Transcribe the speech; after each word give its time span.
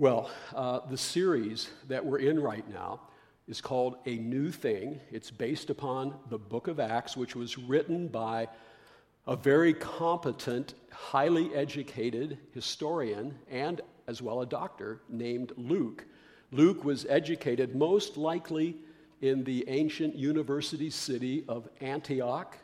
Well, 0.00 0.30
uh, 0.54 0.78
the 0.88 0.96
series 0.96 1.70
that 1.88 2.06
we're 2.06 2.20
in 2.20 2.38
right 2.38 2.62
now 2.70 3.00
is 3.48 3.60
called 3.60 3.96
A 4.06 4.14
New 4.14 4.52
Thing. 4.52 5.00
It's 5.10 5.32
based 5.32 5.70
upon 5.70 6.14
the 6.30 6.38
book 6.38 6.68
of 6.68 6.78
Acts, 6.78 7.16
which 7.16 7.34
was 7.34 7.58
written 7.58 8.06
by 8.06 8.46
a 9.26 9.34
very 9.34 9.74
competent, 9.74 10.74
highly 10.92 11.52
educated 11.52 12.38
historian 12.54 13.36
and 13.50 13.80
as 14.06 14.22
well 14.22 14.40
a 14.40 14.46
doctor 14.46 15.00
named 15.08 15.50
Luke. 15.56 16.06
Luke 16.52 16.84
was 16.84 17.04
educated 17.08 17.74
most 17.74 18.16
likely 18.16 18.76
in 19.20 19.42
the 19.42 19.64
ancient 19.66 20.14
university 20.14 20.90
city 20.90 21.44
of 21.48 21.68
Antioch, 21.80 22.56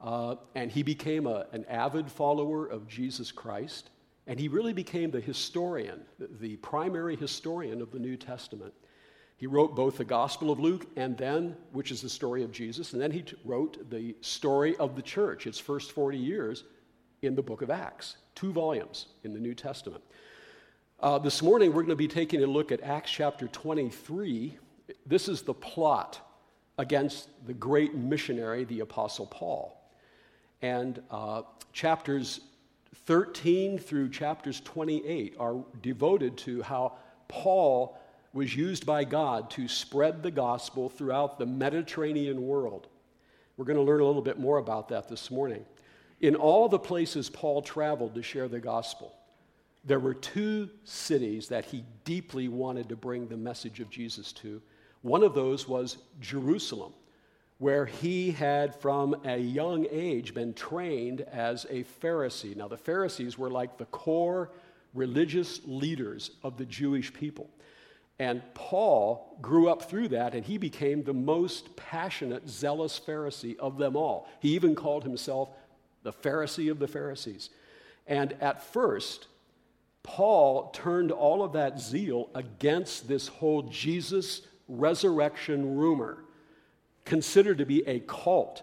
uh, 0.00 0.36
and 0.54 0.70
he 0.70 0.84
became 0.84 1.26
a, 1.26 1.46
an 1.50 1.64
avid 1.64 2.08
follower 2.08 2.64
of 2.64 2.86
Jesus 2.86 3.32
Christ. 3.32 3.90
And 4.30 4.38
he 4.38 4.46
really 4.46 4.72
became 4.72 5.10
the 5.10 5.20
historian, 5.20 6.02
the 6.38 6.54
primary 6.58 7.16
historian 7.16 7.82
of 7.82 7.90
the 7.90 7.98
New 7.98 8.16
Testament. 8.16 8.72
He 9.36 9.48
wrote 9.48 9.74
both 9.74 9.98
the 9.98 10.04
Gospel 10.04 10.52
of 10.52 10.60
Luke 10.60 10.86
and 10.94 11.18
then, 11.18 11.56
which 11.72 11.90
is 11.90 12.00
the 12.00 12.08
story 12.08 12.44
of 12.44 12.52
Jesus, 12.52 12.92
and 12.92 13.02
then 13.02 13.10
he 13.10 13.24
wrote 13.44 13.90
the 13.90 14.14
story 14.20 14.76
of 14.76 14.94
the 14.94 15.02
church, 15.02 15.48
its 15.48 15.58
first 15.58 15.90
40 15.90 16.16
years, 16.16 16.62
in 17.22 17.34
the 17.34 17.42
book 17.42 17.60
of 17.60 17.70
Acts, 17.70 18.18
two 18.36 18.52
volumes 18.52 19.06
in 19.24 19.34
the 19.34 19.40
New 19.40 19.52
Testament. 19.52 20.04
Uh, 21.00 21.18
this 21.18 21.42
morning, 21.42 21.70
we're 21.70 21.82
going 21.82 21.88
to 21.88 21.96
be 21.96 22.06
taking 22.06 22.44
a 22.44 22.46
look 22.46 22.70
at 22.70 22.80
Acts 22.82 23.10
chapter 23.10 23.48
23. 23.48 24.56
This 25.06 25.28
is 25.28 25.42
the 25.42 25.54
plot 25.54 26.20
against 26.78 27.30
the 27.48 27.54
great 27.54 27.96
missionary, 27.96 28.62
the 28.62 28.78
Apostle 28.78 29.26
Paul. 29.26 29.90
And 30.62 31.02
uh, 31.10 31.42
chapters 31.72 32.42
13 32.94 33.78
through 33.78 34.10
chapters 34.10 34.60
28 34.60 35.36
are 35.38 35.64
devoted 35.82 36.36
to 36.38 36.62
how 36.62 36.94
Paul 37.28 37.98
was 38.32 38.54
used 38.54 38.86
by 38.86 39.04
God 39.04 39.50
to 39.50 39.68
spread 39.68 40.22
the 40.22 40.30
gospel 40.30 40.88
throughout 40.88 41.38
the 41.38 41.46
Mediterranean 41.46 42.46
world. 42.46 42.88
We're 43.56 43.64
going 43.64 43.76
to 43.76 43.82
learn 43.82 44.00
a 44.00 44.06
little 44.06 44.22
bit 44.22 44.38
more 44.38 44.58
about 44.58 44.88
that 44.88 45.08
this 45.08 45.30
morning. 45.30 45.64
In 46.20 46.34
all 46.34 46.68
the 46.68 46.78
places 46.78 47.28
Paul 47.28 47.62
traveled 47.62 48.14
to 48.14 48.22
share 48.22 48.48
the 48.48 48.60
gospel, 48.60 49.14
there 49.84 50.00
were 50.00 50.14
two 50.14 50.68
cities 50.84 51.48
that 51.48 51.64
he 51.64 51.84
deeply 52.04 52.48
wanted 52.48 52.88
to 52.88 52.96
bring 52.96 53.26
the 53.26 53.36
message 53.36 53.80
of 53.80 53.90
Jesus 53.90 54.32
to. 54.32 54.60
One 55.02 55.22
of 55.22 55.34
those 55.34 55.66
was 55.66 55.98
Jerusalem 56.20 56.92
where 57.60 57.84
he 57.84 58.30
had 58.30 58.74
from 58.74 59.14
a 59.26 59.36
young 59.36 59.86
age 59.90 60.32
been 60.32 60.54
trained 60.54 61.20
as 61.20 61.66
a 61.68 61.84
Pharisee. 62.02 62.56
Now, 62.56 62.68
the 62.68 62.78
Pharisees 62.78 63.36
were 63.36 63.50
like 63.50 63.76
the 63.76 63.84
core 63.84 64.50
religious 64.94 65.60
leaders 65.66 66.30
of 66.42 66.56
the 66.56 66.64
Jewish 66.64 67.12
people. 67.12 67.50
And 68.18 68.40
Paul 68.54 69.36
grew 69.42 69.68
up 69.68 69.82
through 69.82 70.08
that, 70.08 70.34
and 70.34 70.42
he 70.42 70.56
became 70.56 71.02
the 71.02 71.12
most 71.12 71.76
passionate, 71.76 72.48
zealous 72.48 72.98
Pharisee 72.98 73.58
of 73.58 73.76
them 73.76 73.94
all. 73.94 74.26
He 74.40 74.54
even 74.54 74.74
called 74.74 75.04
himself 75.04 75.50
the 76.02 76.14
Pharisee 76.14 76.70
of 76.70 76.78
the 76.78 76.88
Pharisees. 76.88 77.50
And 78.06 78.32
at 78.40 78.62
first, 78.62 79.26
Paul 80.02 80.70
turned 80.70 81.12
all 81.12 81.42
of 81.42 81.52
that 81.52 81.78
zeal 81.78 82.30
against 82.34 83.06
this 83.06 83.28
whole 83.28 83.64
Jesus 83.64 84.40
resurrection 84.66 85.76
rumor 85.76 86.24
considered 87.04 87.58
to 87.58 87.66
be 87.66 87.86
a 87.86 88.00
cult. 88.00 88.62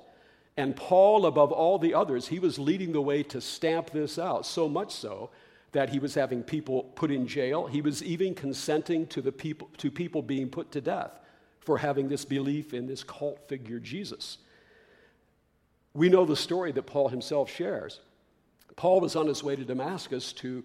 And 0.56 0.76
Paul, 0.76 1.26
above 1.26 1.52
all 1.52 1.78
the 1.78 1.94
others, 1.94 2.28
he 2.28 2.40
was 2.40 2.58
leading 2.58 2.92
the 2.92 3.02
way 3.02 3.24
to 3.24 3.40
stamp 3.40 3.92
this 3.92 4.18
out, 4.18 4.46
so 4.46 4.68
much 4.68 4.92
so 4.92 5.30
that 5.72 5.90
he 5.90 6.00
was 6.00 6.16
having 6.16 6.42
people 6.42 6.84
put 6.96 7.12
in 7.12 7.28
jail. 7.28 7.68
He 7.68 7.82
was 7.82 8.02
even 8.04 8.34
consenting 8.34 9.06
to, 9.08 9.22
the 9.22 9.32
people, 9.32 9.70
to 9.78 9.92
people 9.92 10.22
being 10.22 10.50
put 10.50 10.72
to 10.72 10.82
death 10.82 11.20
for 11.60 11.78
having 11.78 12.08
this 12.08 12.26
belief 12.26 12.74
in 12.74 12.88
this 12.88 13.04
cult 13.04 13.48
figure, 13.48 13.80
Jesus. 13.80 14.38
We 15.94 16.10
know 16.10 16.26
the 16.26 16.36
story 16.36 16.72
that 16.72 16.84
Paul 16.84 17.10
himself 17.10 17.52
shares. 17.52 18.00
Paul 18.76 19.02
was 19.02 19.16
on 19.16 19.28
his 19.28 19.44
way 19.44 19.56
to 19.56 19.66
Damascus 19.66 20.32
to, 20.34 20.64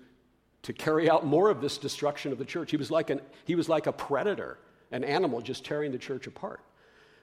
to 0.63 0.73
carry 0.73 1.11
out 1.11 1.27
more 1.27 1.51
of 1.51 1.61
this 1.61 1.79
destruction 1.79 2.33
of 2.33 2.39
the 2.39 2.45
church. 2.45 2.71
He 2.71 2.77
was, 2.77 2.91
like 2.91 3.11
an, 3.11 3.21
he 3.45 3.55
was 3.55 3.69
like 3.69 3.87
a 3.87 3.93
predator, 3.93 4.59
an 4.93 5.05
animal 5.05 5.41
just 5.41 5.65
tearing 5.65 5.91
the 5.91 5.99
church 5.99 6.27
apart. 6.27 6.61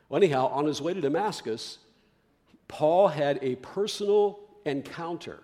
Well, 0.10 0.22
anyhow, 0.22 0.48
on 0.48 0.66
his 0.66 0.82
way 0.82 0.94
to 0.94 1.02
Damascus, 1.02 1.78
Paul 2.68 3.08
had 3.08 3.40
a 3.42 3.56
personal 3.56 4.40
encounter 4.66 5.40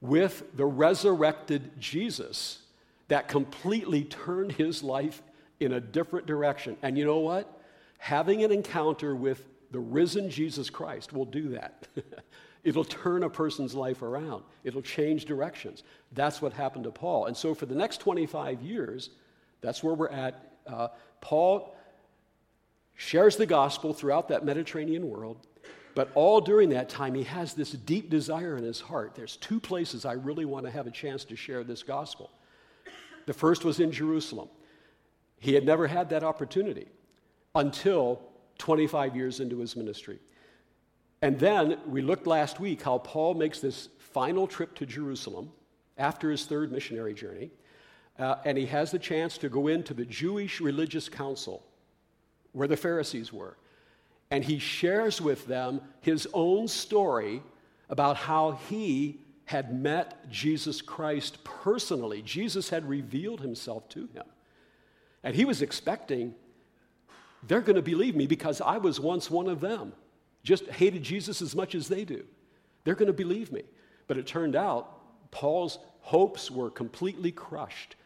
with 0.00 0.44
the 0.56 0.64
resurrected 0.64 1.78
Jesus 1.80 2.62
that 3.08 3.28
completely 3.28 4.04
turned 4.04 4.52
his 4.52 4.82
life 4.82 5.22
in 5.60 5.72
a 5.72 5.80
different 5.80 6.26
direction. 6.26 6.76
And 6.82 6.96
you 6.96 7.04
know 7.04 7.18
what? 7.18 7.60
Having 7.98 8.44
an 8.44 8.52
encounter 8.52 9.16
with 9.16 9.44
the 9.70 9.80
risen 9.80 10.30
Jesus 10.30 10.70
Christ 10.70 11.12
will 11.12 11.24
do 11.24 11.48
that. 11.50 11.88
It'll 12.64 12.84
turn 12.84 13.22
a 13.22 13.30
person's 13.30 13.74
life 13.74 14.02
around. 14.02 14.44
It'll 14.64 14.82
change 14.82 15.24
directions. 15.24 15.82
That's 16.12 16.40
what 16.42 16.52
happened 16.52 16.84
to 16.84 16.90
Paul. 16.90 17.26
And 17.26 17.36
so, 17.36 17.54
for 17.54 17.66
the 17.66 17.74
next 17.74 17.98
25 17.98 18.62
years, 18.62 19.10
that's 19.60 19.82
where 19.82 19.94
we're 19.94 20.08
at. 20.08 20.52
Uh, 20.66 20.88
Paul 21.20 21.74
shares 22.98 23.36
the 23.36 23.46
gospel 23.46 23.94
throughout 23.94 24.28
that 24.28 24.44
Mediterranean 24.44 25.08
world. 25.08 25.46
But 25.94 26.10
all 26.14 26.40
during 26.40 26.68
that 26.70 26.88
time, 26.88 27.14
he 27.14 27.22
has 27.22 27.54
this 27.54 27.70
deep 27.70 28.10
desire 28.10 28.56
in 28.56 28.64
his 28.64 28.80
heart. 28.80 29.14
There's 29.14 29.36
two 29.36 29.60
places 29.60 30.04
I 30.04 30.12
really 30.14 30.44
want 30.44 30.66
to 30.66 30.70
have 30.70 30.86
a 30.86 30.90
chance 30.90 31.24
to 31.26 31.36
share 31.36 31.64
this 31.64 31.82
gospel. 31.82 32.30
The 33.26 33.32
first 33.32 33.64
was 33.64 33.78
in 33.78 33.92
Jerusalem. 33.92 34.48
He 35.38 35.54
had 35.54 35.64
never 35.64 35.86
had 35.86 36.10
that 36.10 36.24
opportunity 36.24 36.88
until 37.54 38.20
25 38.58 39.14
years 39.14 39.38
into 39.38 39.58
his 39.58 39.76
ministry. 39.76 40.18
And 41.22 41.38
then 41.38 41.78
we 41.86 42.02
looked 42.02 42.26
last 42.26 42.58
week 42.58 42.82
how 42.82 42.98
Paul 42.98 43.34
makes 43.34 43.60
this 43.60 43.88
final 43.98 44.48
trip 44.48 44.74
to 44.74 44.86
Jerusalem 44.86 45.52
after 45.96 46.32
his 46.32 46.46
third 46.46 46.72
missionary 46.72 47.14
journey. 47.14 47.52
Uh, 48.18 48.36
and 48.44 48.58
he 48.58 48.66
has 48.66 48.90
the 48.90 48.98
chance 48.98 49.38
to 49.38 49.48
go 49.48 49.68
into 49.68 49.94
the 49.94 50.04
Jewish 50.04 50.60
Religious 50.60 51.08
Council 51.08 51.64
where 52.52 52.68
the 52.68 52.76
Pharisees 52.76 53.32
were. 53.32 53.56
And 54.30 54.44
he 54.44 54.58
shares 54.58 55.20
with 55.20 55.46
them 55.46 55.80
his 56.00 56.28
own 56.34 56.68
story 56.68 57.42
about 57.88 58.16
how 58.16 58.52
he 58.68 59.20
had 59.46 59.74
met 59.74 60.30
Jesus 60.30 60.82
Christ 60.82 61.42
personally. 61.42 62.20
Jesus 62.20 62.68
had 62.68 62.86
revealed 62.86 63.40
himself 63.40 63.88
to 63.90 64.00
him. 64.12 64.24
And 65.24 65.34
he 65.34 65.46
was 65.46 65.62
expecting, 65.62 66.34
they're 67.46 67.62
going 67.62 67.76
to 67.76 67.82
believe 67.82 68.14
me 68.14 68.26
because 68.26 68.60
I 68.60 68.76
was 68.76 69.00
once 69.00 69.30
one 69.30 69.48
of 69.48 69.60
them, 69.60 69.94
just 70.42 70.66
hated 70.66 71.02
Jesus 71.02 71.40
as 71.40 71.56
much 71.56 71.74
as 71.74 71.88
they 71.88 72.04
do. 72.04 72.24
They're 72.84 72.94
going 72.94 73.08
to 73.08 73.12
believe 73.12 73.50
me. 73.52 73.62
But 74.06 74.18
it 74.18 74.26
turned 74.26 74.54
out 74.54 75.30
Paul's 75.30 75.78
hopes 76.00 76.50
were 76.50 76.70
completely 76.70 77.32
crushed 77.32 77.96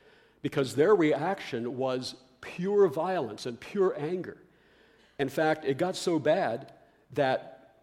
because 0.42 0.74
their 0.74 0.94
reaction 0.94 1.76
was 1.76 2.16
pure 2.42 2.88
violence 2.88 3.46
and 3.46 3.58
pure 3.58 3.94
anger. 3.98 4.36
In 5.18 5.30
fact, 5.30 5.64
it 5.64 5.78
got 5.78 5.96
so 5.96 6.18
bad 6.18 6.72
that 7.14 7.76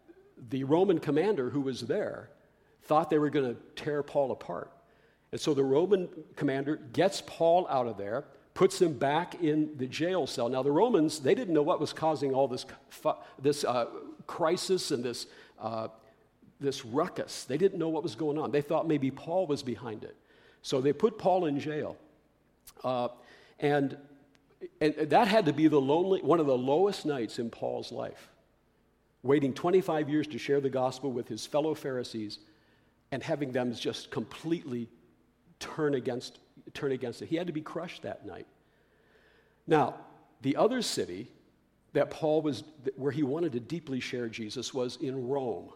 the 0.50 0.64
Roman 0.64 1.00
commander 1.00 1.50
who 1.50 1.62
was 1.62 1.82
there 1.82 2.30
thought 2.84 3.10
they 3.10 3.18
were 3.18 3.30
going 3.30 3.56
to 3.56 3.62
tear 3.76 4.04
Paul 4.04 4.32
apart. 4.32 4.72
And 5.32 5.42
so 5.42 5.54
the 5.54 5.64
Roman 5.64 6.10
commander 6.36 6.78
gets 6.94 7.22
Paul 7.26 7.68
out 7.70 7.88
of 7.88 7.98
there, 7.98 8.26
puts 8.54 8.82
him 8.82 8.94
back 8.94 9.42
in 9.42 9.78
the 9.78 9.88
jail 9.88 10.28
cell. 10.28 10.50
Now, 10.50 10.64
the 10.64 10.72
Romans, 10.72 11.20
they 11.20 11.36
didn't 11.36 11.54
know 11.54 11.62
what 11.62 11.80
was 11.80 11.94
causing 11.94 12.34
all 12.34 12.48
this, 12.48 12.66
this 13.40 13.64
uh, 13.64 13.86
crisis 14.28 14.92
and 14.92 15.04
this, 15.04 15.28
uh, 15.60 15.90
this 16.60 16.84
ruckus. 16.84 17.46
They 17.46 17.58
didn't 17.58 17.80
know 17.80 17.90
what 17.90 18.04
was 18.04 18.16
going 18.16 18.38
on. 18.38 18.52
They 18.52 18.62
thought 18.62 18.88
maybe 18.88 19.12
Paul 19.12 19.48
was 19.48 19.62
behind 19.62 20.04
it. 20.04 20.16
So 20.62 20.82
they 20.82 20.94
put 20.94 21.18
Paul 21.18 21.46
in 21.46 21.60
jail. 21.60 21.96
Uh, 22.84 23.10
and 23.60 23.98
and 24.82 24.94
that 24.96 25.28
had 25.28 25.46
to 25.46 25.54
be 25.54 25.68
the 25.68 25.80
lonely, 25.80 26.22
one 26.22 26.40
of 26.40 26.46
the 26.46 26.58
lowest 26.58 27.06
nights 27.06 27.40
in 27.40 27.50
Paul's 27.50 27.92
life. 27.92 28.30
Waiting 29.22 29.54
25 29.54 30.10
years 30.10 30.28
to 30.28 30.38
share 30.38 30.62
the 30.62 30.70
gospel 30.70 31.12
with 31.12 31.28
his 31.28 31.46
fellow 31.46 31.74
Pharisees 31.74 32.40
and 33.12 33.22
having 33.22 33.52
them 33.52 33.74
just 33.74 34.12
completely 34.12 34.90
turn 35.60 35.94
against, 35.96 36.40
turn 36.74 36.92
against 36.92 37.22
it. 37.22 37.28
He 37.28 37.36
had 37.36 37.48
to 37.48 37.54
be 37.54 37.62
crushed 37.62 38.04
that 38.04 38.26
night. 38.26 38.48
Now, 39.68 39.96
the 40.42 40.56
other 40.56 40.82
city 40.82 41.30
that 41.94 42.10
Paul 42.10 42.42
was, 42.42 42.64
where 42.96 43.12
he 43.12 43.24
wanted 43.24 43.52
to 43.54 43.60
deeply 43.60 44.00
share 44.00 44.30
Jesus 44.30 44.74
was 44.74 44.98
in 44.98 45.28
Rome. 45.28 45.70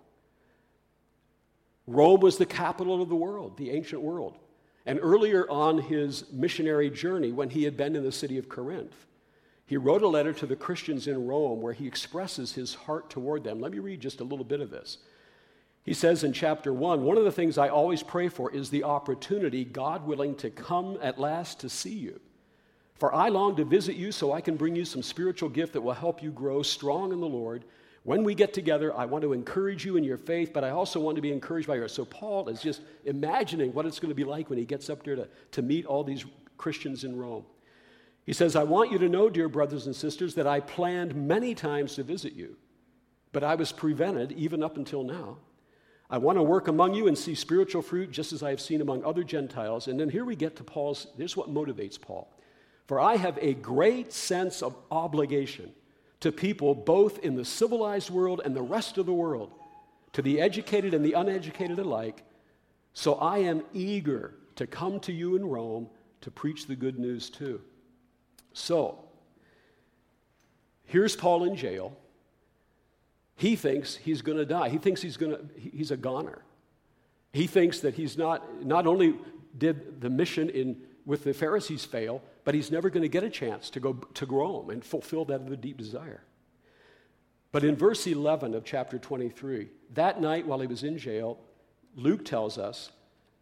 Rome 1.85 2.21
was 2.21 2.37
the 2.37 2.45
capital 2.45 3.01
of 3.01 3.09
the 3.09 3.15
world, 3.15 3.57
the 3.57 3.71
ancient 3.71 4.01
world. 4.01 4.37
And 4.85 4.99
earlier 5.01 5.49
on 5.49 5.77
his 5.77 6.31
missionary 6.31 6.89
journey, 6.89 7.31
when 7.31 7.49
he 7.49 7.63
had 7.63 7.77
been 7.77 7.95
in 7.95 8.03
the 8.03 8.11
city 8.11 8.37
of 8.37 8.49
Corinth, 8.49 9.05
he 9.65 9.77
wrote 9.77 10.01
a 10.01 10.07
letter 10.07 10.33
to 10.33 10.45
the 10.45 10.55
Christians 10.55 11.07
in 11.07 11.25
Rome 11.25 11.61
where 11.61 11.73
he 11.73 11.87
expresses 11.87 12.53
his 12.53 12.73
heart 12.73 13.09
toward 13.09 13.43
them. 13.43 13.59
Let 13.59 13.71
me 13.71 13.79
read 13.79 14.01
just 14.01 14.19
a 14.19 14.25
little 14.25 14.45
bit 14.45 14.59
of 14.59 14.69
this. 14.69 14.97
He 15.83 15.93
says 15.93 16.23
in 16.23 16.33
chapter 16.33 16.73
1 16.73 17.03
One 17.03 17.17
of 17.17 17.23
the 17.23 17.31
things 17.31 17.57
I 17.57 17.69
always 17.69 18.03
pray 18.03 18.27
for 18.27 18.51
is 18.51 18.69
the 18.69 18.83
opportunity, 18.83 19.63
God 19.63 20.05
willing, 20.05 20.35
to 20.35 20.49
come 20.49 20.97
at 21.01 21.19
last 21.19 21.59
to 21.61 21.69
see 21.69 21.93
you. 21.93 22.19
For 22.95 23.13
I 23.13 23.29
long 23.29 23.55
to 23.55 23.65
visit 23.65 23.95
you 23.95 24.11
so 24.11 24.31
I 24.31 24.41
can 24.41 24.55
bring 24.55 24.75
you 24.75 24.85
some 24.85 25.03
spiritual 25.03 25.49
gift 25.49 25.73
that 25.73 25.81
will 25.81 25.93
help 25.93 26.21
you 26.21 26.31
grow 26.31 26.61
strong 26.61 27.11
in 27.11 27.19
the 27.19 27.27
Lord. 27.27 27.65
When 28.03 28.25
we 28.25 28.35
get 28.35 28.53
together, 28.53 28.95
I 28.95 29.05
want 29.05 29.21
to 29.21 29.31
encourage 29.31 29.85
you 29.85 29.95
in 29.95 30.03
your 30.03 30.17
faith, 30.17 30.51
but 30.53 30.65
I 30.65 30.71
also 30.71 30.99
want 30.99 31.15
to 31.15 31.21
be 31.21 31.31
encouraged 31.31 31.67
by 31.67 31.75
yours. 31.75 31.93
So 31.93 32.03
Paul 32.03 32.49
is 32.49 32.61
just 32.61 32.81
imagining 33.05 33.73
what 33.73 33.85
it's 33.85 33.99
going 33.99 34.09
to 34.09 34.15
be 34.15 34.25
like 34.25 34.49
when 34.49 34.59
he 34.59 34.65
gets 34.65 34.89
up 34.89 35.03
there 35.03 35.15
to, 35.15 35.27
to 35.51 35.61
meet 35.61 35.85
all 35.85 36.03
these 36.03 36.25
Christians 36.57 37.05
in 37.05 37.15
Rome. 37.15 37.45
He 38.25 38.33
says, 38.33 38.55
I 38.55 38.63
want 38.63 38.91
you 38.91 38.97
to 38.99 39.09
know, 39.09 39.29
dear 39.29 39.47
brothers 39.47 39.85
and 39.85 39.95
sisters, 39.95 40.35
that 40.35 40.47
I 40.47 40.59
planned 40.59 41.15
many 41.15 41.55
times 41.55 41.95
to 41.95 42.03
visit 42.03 42.33
you, 42.33 42.57
but 43.31 43.43
I 43.43 43.55
was 43.55 43.71
prevented 43.71 44.33
even 44.33 44.63
up 44.63 44.75
until 44.75 45.03
now. 45.03 45.37
I 46.09 46.17
want 46.17 46.37
to 46.37 46.43
work 46.43 46.67
among 46.67 46.93
you 46.93 47.07
and 47.07 47.17
see 47.17 47.35
spiritual 47.35 47.81
fruit 47.81 48.11
just 48.11 48.33
as 48.33 48.43
I 48.43 48.49
have 48.49 48.61
seen 48.61 48.81
among 48.81 49.03
other 49.03 49.23
Gentiles. 49.23 49.87
And 49.87 49.99
then 49.99 50.09
here 50.09 50.25
we 50.25 50.35
get 50.35 50.57
to 50.57 50.63
Paul's, 50.63 51.07
here's 51.17 51.35
what 51.35 51.53
motivates 51.53 51.99
Paul. 51.99 52.31
For 52.85 52.99
I 52.99 53.15
have 53.15 53.39
a 53.41 53.53
great 53.53 54.11
sense 54.11 54.61
of 54.61 54.75
obligation 54.91 55.71
to 56.23 56.31
people 56.31 56.73
both 56.73 57.19
in 57.19 57.35
the 57.35 57.43
civilized 57.43 58.09
world 58.09 58.39
and 58.45 58.55
the 58.55 58.61
rest 58.61 58.97
of 58.97 59.05
the 59.05 59.11
world, 59.11 59.51
to 60.13 60.21
the 60.21 60.39
educated 60.39 60.93
and 60.93 61.03
the 61.03 61.11
uneducated 61.11 61.77
alike. 61.79 62.23
So 62.93 63.15
I 63.15 63.39
am 63.39 63.61
eager 63.73 64.33
to 64.55 64.65
come 64.65 65.01
to 65.01 65.11
you 65.11 65.35
in 65.35 65.43
Rome 65.43 65.89
to 66.21 66.31
preach 66.31 66.65
the 66.65 66.77
good 66.77 66.97
news 66.97 67.29
too. 67.29 67.59
So, 68.53 69.03
here's 70.85 71.13
Paul 71.13 71.43
in 71.43 71.57
jail. 71.57 71.97
He 73.35 73.57
thinks 73.57 73.97
he's 73.97 74.21
going 74.21 74.37
to 74.37 74.45
die. 74.45 74.69
He 74.69 74.77
thinks 74.77 75.01
he's 75.01 75.17
going 75.17 75.35
to 75.35 75.45
he's 75.59 75.91
a 75.91 75.97
goner. 75.97 76.41
He 77.33 77.47
thinks 77.47 77.81
that 77.81 77.95
he's 77.95 78.17
not 78.17 78.65
not 78.65 78.87
only 78.87 79.15
did 79.57 79.99
the 79.99 80.09
mission 80.09 80.49
in 80.49 80.77
with 81.05 81.25
the 81.25 81.33
Pharisees 81.33 81.83
fail, 81.83 82.21
but 82.43 82.55
he's 82.55 82.71
never 82.71 82.89
going 82.89 83.03
to 83.03 83.09
get 83.09 83.23
a 83.23 83.29
chance 83.29 83.69
to 83.71 83.79
go 83.79 83.93
to 83.93 84.25
Rome 84.25 84.69
and 84.69 84.83
fulfill 84.83 85.25
that 85.25 85.41
other 85.41 85.55
deep 85.55 85.77
desire. 85.77 86.21
But 87.51 87.63
in 87.63 87.75
verse 87.75 88.07
11 88.07 88.55
of 88.55 88.65
chapter 88.65 88.97
23, 88.97 89.69
that 89.93 90.19
night 90.19 90.45
while 90.45 90.59
he 90.59 90.67
was 90.67 90.83
in 90.83 90.97
jail, 90.97 91.37
Luke 91.95 92.25
tells 92.25 92.57
us 92.57 92.91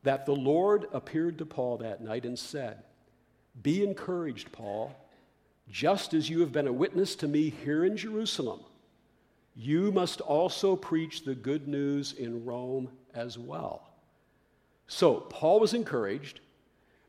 that 0.04 0.26
the 0.26 0.36
Lord 0.36 0.88
appeared 0.92 1.38
to 1.38 1.46
Paul 1.46 1.78
that 1.78 2.02
night 2.02 2.26
and 2.26 2.38
said, 2.38 2.84
Be 3.62 3.84
encouraged, 3.84 4.52
Paul, 4.52 4.94
just 5.70 6.14
as 6.14 6.30
you 6.30 6.42
have 6.42 6.52
been 6.52 6.68
a 6.68 6.74
witness 6.74 7.16
to 7.16 7.28
me 7.28 7.50
here 7.50 7.86
in 7.86 7.96
Jerusalem. 7.96 8.60
You 9.56 9.92
must 9.92 10.22
also 10.22 10.76
preach 10.76 11.24
the 11.24 11.36
good 11.36 11.68
news 11.68 12.14
in 12.14 12.46
Rome 12.46 12.90
as 13.14 13.38
well. 13.38 13.88
So, 14.88 15.16
Paul 15.16 15.60
was 15.60 15.74
encouraged 15.74 16.42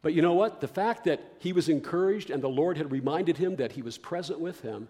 but 0.02 0.14
you 0.14 0.22
know 0.22 0.34
what? 0.34 0.60
The 0.60 0.68
fact 0.68 1.04
that 1.04 1.22
he 1.38 1.52
was 1.52 1.68
encouraged 1.68 2.30
and 2.30 2.42
the 2.42 2.48
Lord 2.48 2.76
had 2.76 2.90
reminded 2.90 3.36
him 3.38 3.56
that 3.56 3.72
he 3.72 3.82
was 3.82 3.96
present 3.96 4.40
with 4.40 4.60
him 4.60 4.88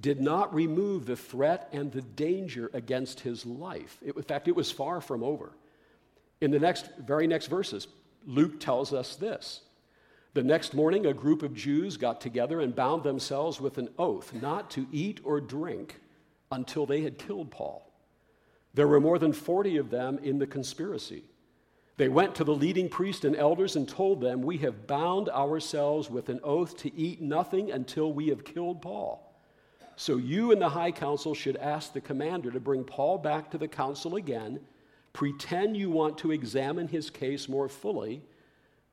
did 0.00 0.20
not 0.20 0.54
remove 0.54 1.06
the 1.06 1.16
threat 1.16 1.68
and 1.72 1.90
the 1.90 2.02
danger 2.02 2.70
against 2.72 3.20
his 3.20 3.44
life. 3.44 3.98
It, 4.00 4.16
in 4.16 4.22
fact, 4.22 4.46
it 4.46 4.54
was 4.54 4.70
far 4.70 5.00
from 5.00 5.24
over. 5.24 5.52
In 6.40 6.52
the 6.52 6.60
next, 6.60 6.88
very 6.98 7.26
next 7.26 7.46
verses, 7.46 7.88
Luke 8.24 8.60
tells 8.60 8.92
us 8.92 9.16
this. 9.16 9.62
The 10.34 10.42
next 10.44 10.72
morning, 10.72 11.06
a 11.06 11.14
group 11.14 11.42
of 11.42 11.54
Jews 11.54 11.96
got 11.96 12.20
together 12.20 12.60
and 12.60 12.76
bound 12.76 13.02
themselves 13.02 13.60
with 13.60 13.78
an 13.78 13.88
oath 13.98 14.32
not 14.34 14.70
to 14.72 14.86
eat 14.92 15.20
or 15.24 15.40
drink 15.40 16.00
until 16.52 16.86
they 16.86 17.02
had 17.02 17.18
killed 17.18 17.50
Paul. 17.50 17.90
There 18.74 18.86
were 18.86 19.00
more 19.00 19.18
than 19.18 19.32
40 19.32 19.78
of 19.78 19.90
them 19.90 20.18
in 20.22 20.38
the 20.38 20.46
conspiracy. 20.46 21.24
They 21.98 22.08
went 22.08 22.36
to 22.36 22.44
the 22.44 22.54
leading 22.54 22.88
priests 22.88 23.24
and 23.24 23.34
elders 23.34 23.74
and 23.74 23.88
told 23.88 24.20
them, 24.20 24.40
We 24.40 24.58
have 24.58 24.86
bound 24.86 25.28
ourselves 25.28 26.08
with 26.08 26.28
an 26.28 26.38
oath 26.44 26.76
to 26.78 26.94
eat 26.94 27.20
nothing 27.20 27.72
until 27.72 28.12
we 28.12 28.28
have 28.28 28.44
killed 28.44 28.80
Paul. 28.80 29.34
So 29.96 30.16
you 30.16 30.52
and 30.52 30.62
the 30.62 30.68
high 30.68 30.92
council 30.92 31.34
should 31.34 31.56
ask 31.56 31.92
the 31.92 32.00
commander 32.00 32.52
to 32.52 32.60
bring 32.60 32.84
Paul 32.84 33.18
back 33.18 33.50
to 33.50 33.58
the 33.58 33.66
council 33.66 34.14
again. 34.14 34.60
Pretend 35.12 35.76
you 35.76 35.90
want 35.90 36.16
to 36.18 36.30
examine 36.30 36.86
his 36.86 37.10
case 37.10 37.48
more 37.48 37.68
fully, 37.68 38.22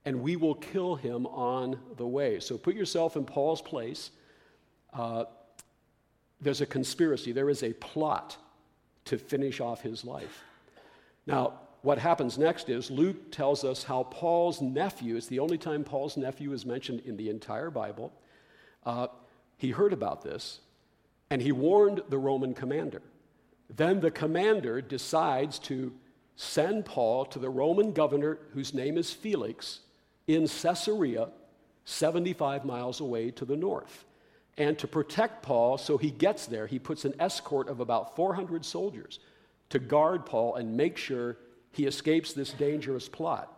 and 0.04 0.20
we 0.20 0.36
will 0.36 0.56
kill 0.56 0.96
him 0.96 1.28
on 1.28 1.78
the 1.98 2.08
way. 2.08 2.40
So 2.40 2.58
put 2.58 2.74
yourself 2.74 3.16
in 3.16 3.24
Paul's 3.24 3.62
place. 3.62 4.10
Uh, 4.92 5.26
there's 6.42 6.62
a 6.62 6.66
conspiracy, 6.66 7.32
there 7.32 7.52
is 7.52 7.62
a 7.62 7.74
plot 7.74 8.36
to 9.06 9.20
finish 9.20 9.62
off 9.62 9.82
his 9.82 10.04
life. 10.04 10.44
Now, 11.28 11.60
what 11.86 12.00
happens 12.00 12.40
next 12.40 12.68
is 12.68 12.90
Luke 12.90 13.32
tells 13.32 13.64
us 13.64 13.84
how 13.84 14.04
Paul's 14.04 14.60
nephew, 14.60 15.18
it's 15.18 15.28
the 15.28 15.38
only 15.38 15.60
time 15.60 15.84
Paul's 15.84 16.18
nephew 16.18 16.52
is 16.52 16.66
mentioned 16.66 17.02
in 17.06 17.16
the 17.16 17.30
entire 17.30 17.70
Bible, 17.70 18.12
uh, 18.88 19.06
he 19.58 19.70
heard 19.70 19.94
about 19.94 20.24
this 20.24 20.62
and 21.30 21.44
he 21.44 21.52
warned 21.52 22.02
the 22.10 22.18
Roman 22.18 22.56
commander. 22.56 23.04
Then 23.70 24.00
the 24.00 24.10
commander 24.10 24.82
decides 24.82 25.60
to 25.60 25.94
send 26.36 26.86
Paul 26.86 27.24
to 27.26 27.38
the 27.38 27.52
Roman 27.52 27.94
governor, 27.94 28.40
whose 28.54 28.74
name 28.74 28.98
is 28.98 29.12
Felix, 29.12 29.82
in 30.28 30.48
Caesarea, 30.48 31.30
75 31.86 32.66
miles 32.66 33.00
away 33.00 33.30
to 33.30 33.46
the 33.46 33.56
north. 33.56 34.06
And 34.58 34.78
to 34.80 34.88
protect 34.88 35.44
Paul, 35.44 35.78
so 35.78 35.98
he 36.00 36.10
gets 36.10 36.48
there, 36.48 36.66
he 36.66 36.80
puts 36.80 37.06
an 37.06 37.14
escort 37.20 37.70
of 37.70 37.80
about 37.80 38.16
400 38.16 38.66
soldiers 38.66 39.20
to 39.70 39.78
guard 39.78 40.26
Paul 40.26 40.56
and 40.56 40.76
make 40.76 40.98
sure 40.98 41.38
he 41.76 41.86
escapes 41.86 42.34
this 42.34 42.52
dangerous 42.52 43.10
plot. 43.10 43.52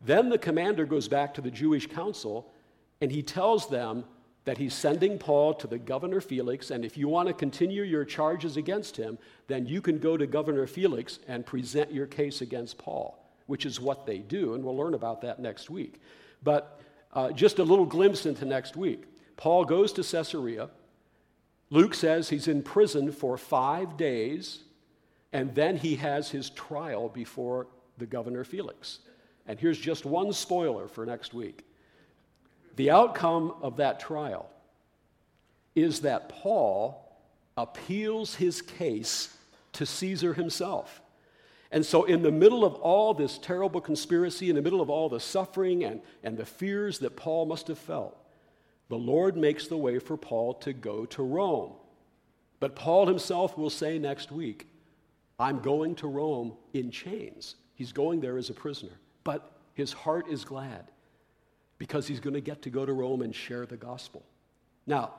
Then 0.00 0.28
the 0.28 0.38
commander 0.38 0.84
goes 0.84 1.08
back 1.08 1.34
to 1.34 1.40
the 1.40 1.50
Jewish 1.50 1.86
council 1.86 2.52
and 3.00 3.10
he 3.10 3.22
tells 3.22 3.68
them 3.68 4.04
that 4.44 4.58
he's 4.58 4.72
sending 4.72 5.18
Paul 5.18 5.52
to 5.54 5.66
the 5.66 5.78
governor 5.78 6.22
Felix, 6.22 6.70
and 6.70 6.82
if 6.82 6.96
you 6.96 7.06
want 7.06 7.28
to 7.28 7.34
continue 7.34 7.82
your 7.82 8.06
charges 8.06 8.56
against 8.56 8.96
him, 8.96 9.18
then 9.46 9.66
you 9.66 9.82
can 9.82 9.98
go 9.98 10.16
to 10.16 10.26
Governor 10.26 10.66
Felix 10.66 11.18
and 11.28 11.44
present 11.44 11.92
your 11.92 12.06
case 12.06 12.40
against 12.40 12.78
Paul, 12.78 13.22
which 13.46 13.66
is 13.66 13.78
what 13.78 14.06
they 14.06 14.18
do, 14.18 14.54
and 14.54 14.64
we'll 14.64 14.74
learn 14.74 14.94
about 14.94 15.20
that 15.20 15.38
next 15.38 15.68
week. 15.68 16.00
But 16.42 16.80
uh, 17.12 17.30
just 17.32 17.58
a 17.58 17.62
little 17.62 17.84
glimpse 17.84 18.24
into 18.24 18.46
next 18.46 18.74
week. 18.74 19.04
Paul 19.36 19.66
goes 19.66 19.92
to 19.92 20.02
Caesarea. 20.02 20.70
Luke 21.68 21.92
says 21.92 22.30
he's 22.30 22.48
in 22.48 22.62
prison 22.62 23.12
for 23.12 23.36
five 23.36 23.98
days 23.98 24.60
and 25.32 25.54
then 25.54 25.76
he 25.76 25.96
has 25.96 26.30
his 26.30 26.50
trial 26.50 27.08
before 27.08 27.66
the 27.98 28.06
governor 28.06 28.44
Felix. 28.44 29.00
And 29.46 29.58
here's 29.58 29.78
just 29.78 30.04
one 30.04 30.32
spoiler 30.32 30.88
for 30.88 31.04
next 31.04 31.34
week. 31.34 31.64
The 32.76 32.90
outcome 32.90 33.54
of 33.60 33.76
that 33.78 33.98
trial 33.98 34.48
is 35.74 36.00
that 36.00 36.28
Paul 36.28 37.04
appeals 37.56 38.34
his 38.36 38.62
case 38.62 39.36
to 39.72 39.84
Caesar 39.84 40.34
himself. 40.34 41.02
And 41.70 41.84
so, 41.84 42.04
in 42.04 42.22
the 42.22 42.32
middle 42.32 42.64
of 42.64 42.74
all 42.76 43.12
this 43.12 43.36
terrible 43.36 43.80
conspiracy, 43.80 44.48
in 44.48 44.56
the 44.56 44.62
middle 44.62 44.80
of 44.80 44.88
all 44.88 45.08
the 45.08 45.20
suffering 45.20 45.84
and, 45.84 46.00
and 46.24 46.36
the 46.36 46.46
fears 46.46 46.98
that 47.00 47.16
Paul 47.16 47.44
must 47.44 47.68
have 47.68 47.78
felt, 47.78 48.16
the 48.88 48.96
Lord 48.96 49.36
makes 49.36 49.66
the 49.66 49.76
way 49.76 49.98
for 49.98 50.16
Paul 50.16 50.54
to 50.54 50.72
go 50.72 51.04
to 51.06 51.22
Rome. 51.22 51.72
But 52.58 52.74
Paul 52.74 53.06
himself 53.06 53.58
will 53.58 53.70
say 53.70 53.98
next 53.98 54.32
week, 54.32 54.66
I'm 55.38 55.60
going 55.60 55.94
to 55.96 56.08
Rome 56.08 56.54
in 56.72 56.90
chains. 56.90 57.56
He's 57.74 57.92
going 57.92 58.20
there 58.20 58.36
as 58.36 58.50
a 58.50 58.54
prisoner. 58.54 58.98
But 59.24 59.52
his 59.74 59.92
heart 59.92 60.28
is 60.28 60.44
glad 60.44 60.90
because 61.78 62.08
he's 62.08 62.20
going 62.20 62.34
to 62.34 62.40
get 62.40 62.62
to 62.62 62.70
go 62.70 62.84
to 62.84 62.92
Rome 62.92 63.22
and 63.22 63.34
share 63.34 63.66
the 63.66 63.76
gospel. 63.76 64.24
Now, 64.86 65.14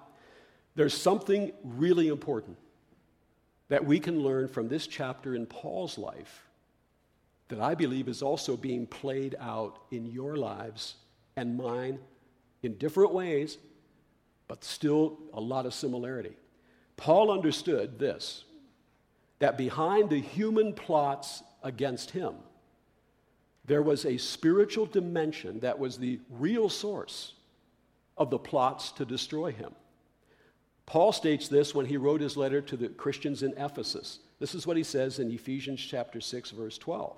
there's 0.75 0.93
something 0.93 1.51
really 1.63 2.09
important 2.09 2.57
that 3.69 3.85
we 3.85 3.99
can 3.99 4.21
learn 4.21 4.47
from 4.47 4.67
this 4.67 4.87
chapter 4.87 5.35
in 5.35 5.45
Paul's 5.45 5.97
life 5.97 6.47
that 7.47 7.59
I 7.59 7.75
believe 7.75 8.07
is 8.07 8.21
also 8.21 8.57
being 8.57 8.85
played 8.85 9.35
out 9.39 9.79
in 9.91 10.05
your 10.05 10.35
lives 10.35 10.95
and 11.35 11.57
mine 11.57 11.99
in 12.61 12.75
different 12.75 13.13
ways, 13.13 13.57
but 14.47 14.63
still 14.63 15.17
a 15.33 15.39
lot 15.39 15.65
of 15.65 15.73
similarity. 15.73 16.35
Paul 16.97 17.31
understood 17.31 17.97
this 17.97 18.43
that 19.39 19.57
behind 19.57 20.09
the 20.09 20.19
human 20.19 20.73
plots 20.73 21.43
against 21.63 22.11
him, 22.11 22.35
there 23.65 23.81
was 23.81 24.05
a 24.05 24.17
spiritual 24.17 24.85
dimension 24.85 25.59
that 25.59 25.79
was 25.79 25.97
the 25.97 26.19
real 26.29 26.69
source 26.69 27.33
of 28.17 28.29
the 28.29 28.39
plots 28.39 28.91
to 28.93 29.05
destroy 29.05 29.51
him. 29.51 29.73
Paul 30.85 31.11
states 31.11 31.47
this 31.47 31.75
when 31.75 31.85
he 31.85 31.97
wrote 31.97 32.19
his 32.19 32.35
letter 32.35 32.61
to 32.61 32.75
the 32.75 32.89
Christians 32.89 33.43
in 33.43 33.53
Ephesus. 33.57 34.19
This 34.39 34.55
is 34.55 34.65
what 34.65 34.75
he 34.75 34.83
says 34.83 35.19
in 35.19 35.31
Ephesians 35.31 35.79
chapter 35.79 36.19
6 36.19 36.51
verse 36.51 36.77
12. 36.77 37.15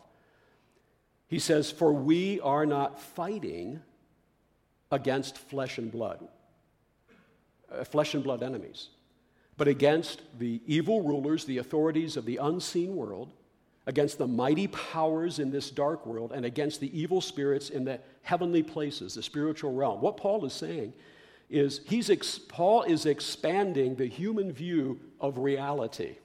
He 1.27 1.39
says, 1.39 1.71
"For 1.71 1.93
we 1.93 2.41
are 2.41 2.65
not 2.65 2.99
fighting 2.99 3.81
against 4.91 5.37
flesh 5.37 5.77
and 5.77 5.89
blood, 5.89 6.27
uh, 7.71 7.85
flesh 7.85 8.13
and 8.13 8.23
blood 8.23 8.43
enemies, 8.43 8.89
but 9.61 9.67
against 9.67 10.23
the 10.39 10.59
evil 10.65 11.03
rulers, 11.03 11.45
the 11.45 11.59
authorities 11.59 12.17
of 12.17 12.25
the 12.25 12.37
unseen 12.37 12.95
world, 12.95 13.31
against 13.85 14.17
the 14.17 14.25
mighty 14.25 14.65
powers 14.65 15.37
in 15.37 15.51
this 15.51 15.69
dark 15.69 16.03
world 16.07 16.31
and 16.31 16.45
against 16.45 16.79
the 16.79 16.99
evil 16.99 17.21
spirits 17.21 17.69
in 17.69 17.85
the 17.85 17.99
heavenly 18.23 18.63
places, 18.63 19.13
the 19.13 19.21
spiritual 19.21 19.71
realm. 19.71 20.01
What 20.01 20.17
Paul 20.17 20.43
is 20.45 20.53
saying 20.53 20.93
is 21.47 21.81
he's 21.85 22.09
ex- 22.09 22.39
Paul 22.39 22.81
is 22.81 23.05
expanding 23.05 23.93
the 23.93 24.07
human 24.07 24.51
view 24.51 24.99
of 25.19 25.37
reality. 25.37 26.15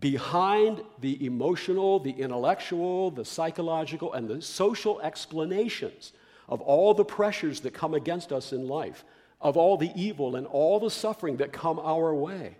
Behind 0.00 0.82
the 0.98 1.24
emotional, 1.24 2.00
the 2.00 2.10
intellectual, 2.10 3.12
the 3.12 3.24
psychological, 3.24 4.14
and 4.14 4.26
the 4.26 4.42
social 4.42 5.00
explanations 5.00 6.12
of 6.48 6.60
all 6.60 6.92
the 6.92 7.04
pressures 7.04 7.60
that 7.60 7.72
come 7.72 7.94
against 7.94 8.32
us 8.32 8.52
in 8.52 8.66
life, 8.66 9.04
of 9.40 9.56
all 9.56 9.76
the 9.76 9.92
evil 9.94 10.36
and 10.36 10.46
all 10.46 10.80
the 10.80 10.90
suffering 10.90 11.38
that 11.38 11.52
come 11.52 11.78
our 11.78 12.14
way. 12.14 12.56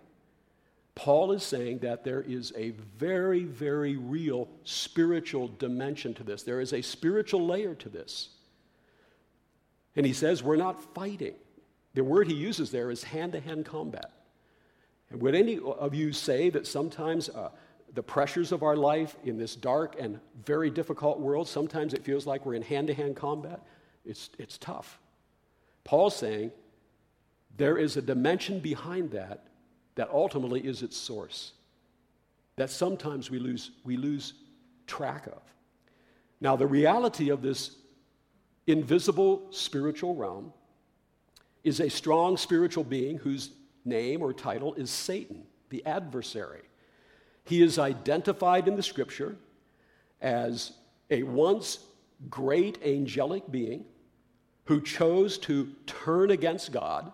Paul 0.95 1.31
is 1.31 1.43
saying 1.43 1.79
that 1.79 2.03
there 2.03 2.21
is 2.21 2.51
a 2.55 2.71
very, 2.97 3.43
very 3.43 3.97
real 3.97 4.49
spiritual 4.63 5.47
dimension 5.47 6.15
to 6.15 6.23
this. 6.23 6.41
There 6.41 6.59
is 6.59 6.73
a 6.73 6.81
spiritual 6.81 7.45
layer 7.45 7.75
to 7.75 7.89
this. 7.89 8.29
And 9.95 10.05
he 10.05 10.13
says 10.13 10.41
we're 10.41 10.55
not 10.55 10.95
fighting. 10.95 11.35
The 11.93 12.03
word 12.03 12.27
he 12.27 12.33
uses 12.33 12.71
there 12.71 12.89
is 12.89 13.03
hand 13.03 13.33
to 13.33 13.39
hand 13.39 13.65
combat. 13.65 14.11
And 15.09 15.21
would 15.21 15.35
any 15.35 15.59
of 15.59 15.93
you 15.93 16.13
say 16.13 16.49
that 16.49 16.67
sometimes 16.67 17.29
uh, 17.29 17.49
the 17.93 18.03
pressures 18.03 18.51
of 18.51 18.63
our 18.63 18.75
life 18.75 19.15
in 19.23 19.37
this 19.37 19.55
dark 19.55 19.95
and 19.99 20.19
very 20.45 20.69
difficult 20.69 21.19
world, 21.19 21.47
sometimes 21.47 21.93
it 21.93 22.03
feels 22.03 22.25
like 22.25 22.45
we're 22.45 22.55
in 22.55 22.61
hand 22.61 22.87
to 22.87 22.93
hand 22.93 23.15
combat? 23.15 23.61
It's, 24.03 24.29
it's 24.37 24.57
tough. 24.57 24.99
Paul's 25.83 26.15
saying 26.15 26.51
there 27.57 27.77
is 27.77 27.97
a 27.97 28.01
dimension 28.01 28.59
behind 28.59 29.11
that 29.11 29.43
that 29.95 30.09
ultimately 30.11 30.61
is 30.61 30.83
its 30.83 30.95
source, 30.95 31.53
that 32.55 32.69
sometimes 32.69 33.31
we 33.31 33.39
lose, 33.39 33.71
we 33.83 33.97
lose 33.97 34.33
track 34.85 35.25
of. 35.27 35.41
Now, 36.39 36.55
the 36.55 36.67
reality 36.67 37.29
of 37.29 37.41
this 37.41 37.75
invisible 38.67 39.47
spiritual 39.49 40.15
realm 40.15 40.53
is 41.63 41.79
a 41.79 41.89
strong 41.89 42.37
spiritual 42.37 42.83
being 42.83 43.17
whose 43.17 43.49
name 43.85 44.21
or 44.21 44.33
title 44.33 44.75
is 44.75 44.91
Satan, 44.91 45.43
the 45.69 45.83
adversary. 45.85 46.61
He 47.43 47.63
is 47.63 47.79
identified 47.79 48.67
in 48.67 48.75
the 48.75 48.83
scripture 48.83 49.35
as 50.21 50.73
a 51.09 51.23
once 51.23 51.79
great 52.29 52.77
angelic 52.83 53.49
being 53.49 53.85
who 54.65 54.81
chose 54.81 55.37
to 55.39 55.71
turn 55.85 56.29
against 56.29 56.71
God 56.71 57.11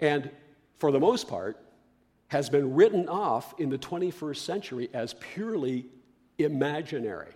and, 0.00 0.30
for 0.78 0.90
the 0.92 1.00
most 1.00 1.28
part, 1.28 1.58
has 2.28 2.48
been 2.48 2.74
written 2.74 3.08
off 3.08 3.54
in 3.58 3.70
the 3.70 3.78
21st 3.78 4.36
century 4.36 4.88
as 4.94 5.14
purely 5.14 5.86
imaginary. 6.38 7.32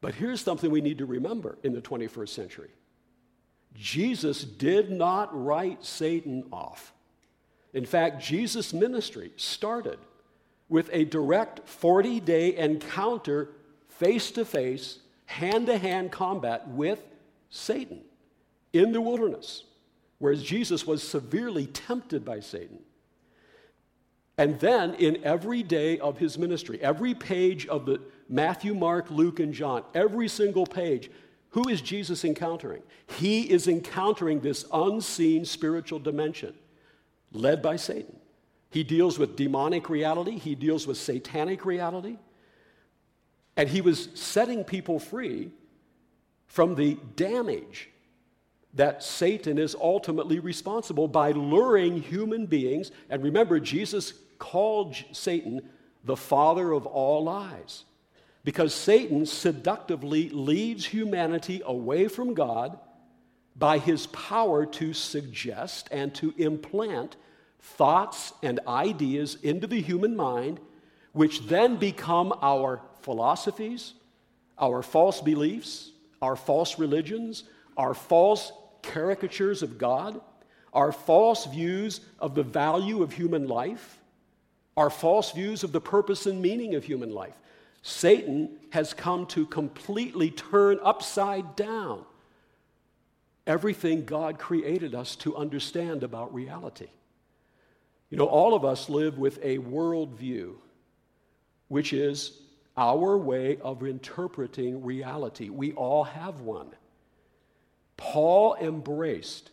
But 0.00 0.14
here's 0.14 0.40
something 0.40 0.70
we 0.70 0.80
need 0.80 0.98
to 0.98 1.06
remember 1.06 1.58
in 1.62 1.72
the 1.72 1.82
21st 1.82 2.28
century 2.28 2.70
Jesus 3.74 4.44
did 4.44 4.90
not 4.90 5.28
write 5.32 5.84
Satan 5.84 6.44
off. 6.52 6.92
In 7.74 7.84
fact, 7.84 8.22
Jesus' 8.22 8.72
ministry 8.72 9.32
started 9.36 9.98
with 10.68 10.88
a 10.92 11.04
direct 11.04 11.68
40 11.68 12.20
day 12.20 12.56
encounter, 12.56 13.50
face 13.88 14.30
to 14.32 14.44
face, 14.44 15.00
hand 15.26 15.66
to 15.66 15.76
hand 15.76 16.12
combat 16.12 16.68
with 16.68 17.02
Satan 17.50 18.00
in 18.72 18.92
the 18.92 19.00
wilderness, 19.00 19.64
whereas 20.18 20.42
Jesus 20.42 20.86
was 20.86 21.02
severely 21.02 21.66
tempted 21.66 22.24
by 22.24 22.40
Satan. 22.40 22.78
And 24.38 24.60
then 24.60 24.94
in 24.94 25.24
every 25.24 25.62
day 25.62 25.98
of 25.98 26.18
his 26.18 26.38
ministry, 26.38 26.78
every 26.82 27.14
page 27.14 27.66
of 27.66 27.86
the 27.86 28.00
Matthew, 28.28 28.74
Mark, 28.74 29.10
Luke, 29.10 29.40
and 29.40 29.54
John, 29.54 29.82
every 29.94 30.28
single 30.28 30.66
page, 30.66 31.10
who 31.50 31.68
is 31.68 31.80
Jesus 31.80 32.24
encountering? 32.24 32.82
He 33.06 33.42
is 33.42 33.66
encountering 33.66 34.40
this 34.40 34.66
unseen 34.72 35.44
spiritual 35.44 35.98
dimension 35.98 36.54
led 37.32 37.62
by 37.62 37.76
Satan. 37.76 38.16
He 38.70 38.84
deals 38.84 39.18
with 39.18 39.36
demonic 39.36 39.88
reality, 39.88 40.38
he 40.38 40.54
deals 40.54 40.86
with 40.86 40.98
satanic 40.98 41.64
reality, 41.64 42.18
and 43.56 43.68
he 43.68 43.80
was 43.80 44.10
setting 44.14 44.64
people 44.64 44.98
free 44.98 45.50
from 46.46 46.74
the 46.74 46.98
damage 47.14 47.88
that 48.76 49.02
Satan 49.02 49.58
is 49.58 49.74
ultimately 49.74 50.38
responsible 50.38 51.08
by 51.08 51.32
luring 51.32 52.00
human 52.00 52.46
beings. 52.46 52.90
And 53.10 53.22
remember, 53.22 53.58
Jesus 53.58 54.12
called 54.38 54.94
Satan 55.12 55.62
the 56.04 56.16
father 56.16 56.72
of 56.72 56.86
all 56.86 57.24
lies 57.24 57.84
because 58.44 58.72
Satan 58.72 59.26
seductively 59.26 60.28
leads 60.28 60.86
humanity 60.86 61.62
away 61.64 62.06
from 62.06 62.32
God 62.32 62.78
by 63.56 63.78
his 63.78 64.06
power 64.08 64.64
to 64.66 64.92
suggest 64.92 65.88
and 65.90 66.14
to 66.14 66.32
implant 66.36 67.16
thoughts 67.58 68.32
and 68.42 68.60
ideas 68.68 69.36
into 69.42 69.66
the 69.66 69.80
human 69.80 70.14
mind, 70.14 70.60
which 71.12 71.40
then 71.48 71.76
become 71.76 72.32
our 72.40 72.82
philosophies, 73.00 73.94
our 74.58 74.82
false 74.82 75.20
beliefs, 75.20 75.90
our 76.22 76.36
false 76.36 76.78
religions, 76.78 77.44
our 77.76 77.94
false 77.94 78.52
caricatures 78.86 79.62
of 79.62 79.78
God, 79.78 80.20
our 80.72 80.92
false 80.92 81.46
views 81.46 82.00
of 82.18 82.34
the 82.34 82.42
value 82.42 83.02
of 83.02 83.12
human 83.12 83.48
life, 83.48 83.98
our 84.76 84.90
false 84.90 85.32
views 85.32 85.64
of 85.64 85.72
the 85.72 85.80
purpose 85.80 86.26
and 86.26 86.40
meaning 86.40 86.74
of 86.74 86.84
human 86.84 87.10
life. 87.10 87.38
Satan 87.82 88.50
has 88.70 88.92
come 88.92 89.26
to 89.26 89.46
completely 89.46 90.30
turn 90.30 90.78
upside 90.82 91.56
down 91.56 92.04
everything 93.46 94.04
God 94.04 94.38
created 94.38 94.94
us 94.94 95.16
to 95.16 95.36
understand 95.36 96.02
about 96.02 96.34
reality. 96.34 96.88
You 98.10 98.18
know, 98.18 98.26
all 98.26 98.54
of 98.54 98.64
us 98.64 98.88
live 98.88 99.18
with 99.18 99.38
a 99.42 99.58
worldview, 99.58 100.54
which 101.68 101.92
is 101.92 102.40
our 102.76 103.16
way 103.16 103.58
of 103.62 103.82
interpreting 103.82 104.84
reality. 104.84 105.48
We 105.48 105.72
all 105.72 106.04
have 106.04 106.40
one. 106.40 106.68
Paul 107.96 108.56
embraced 108.60 109.50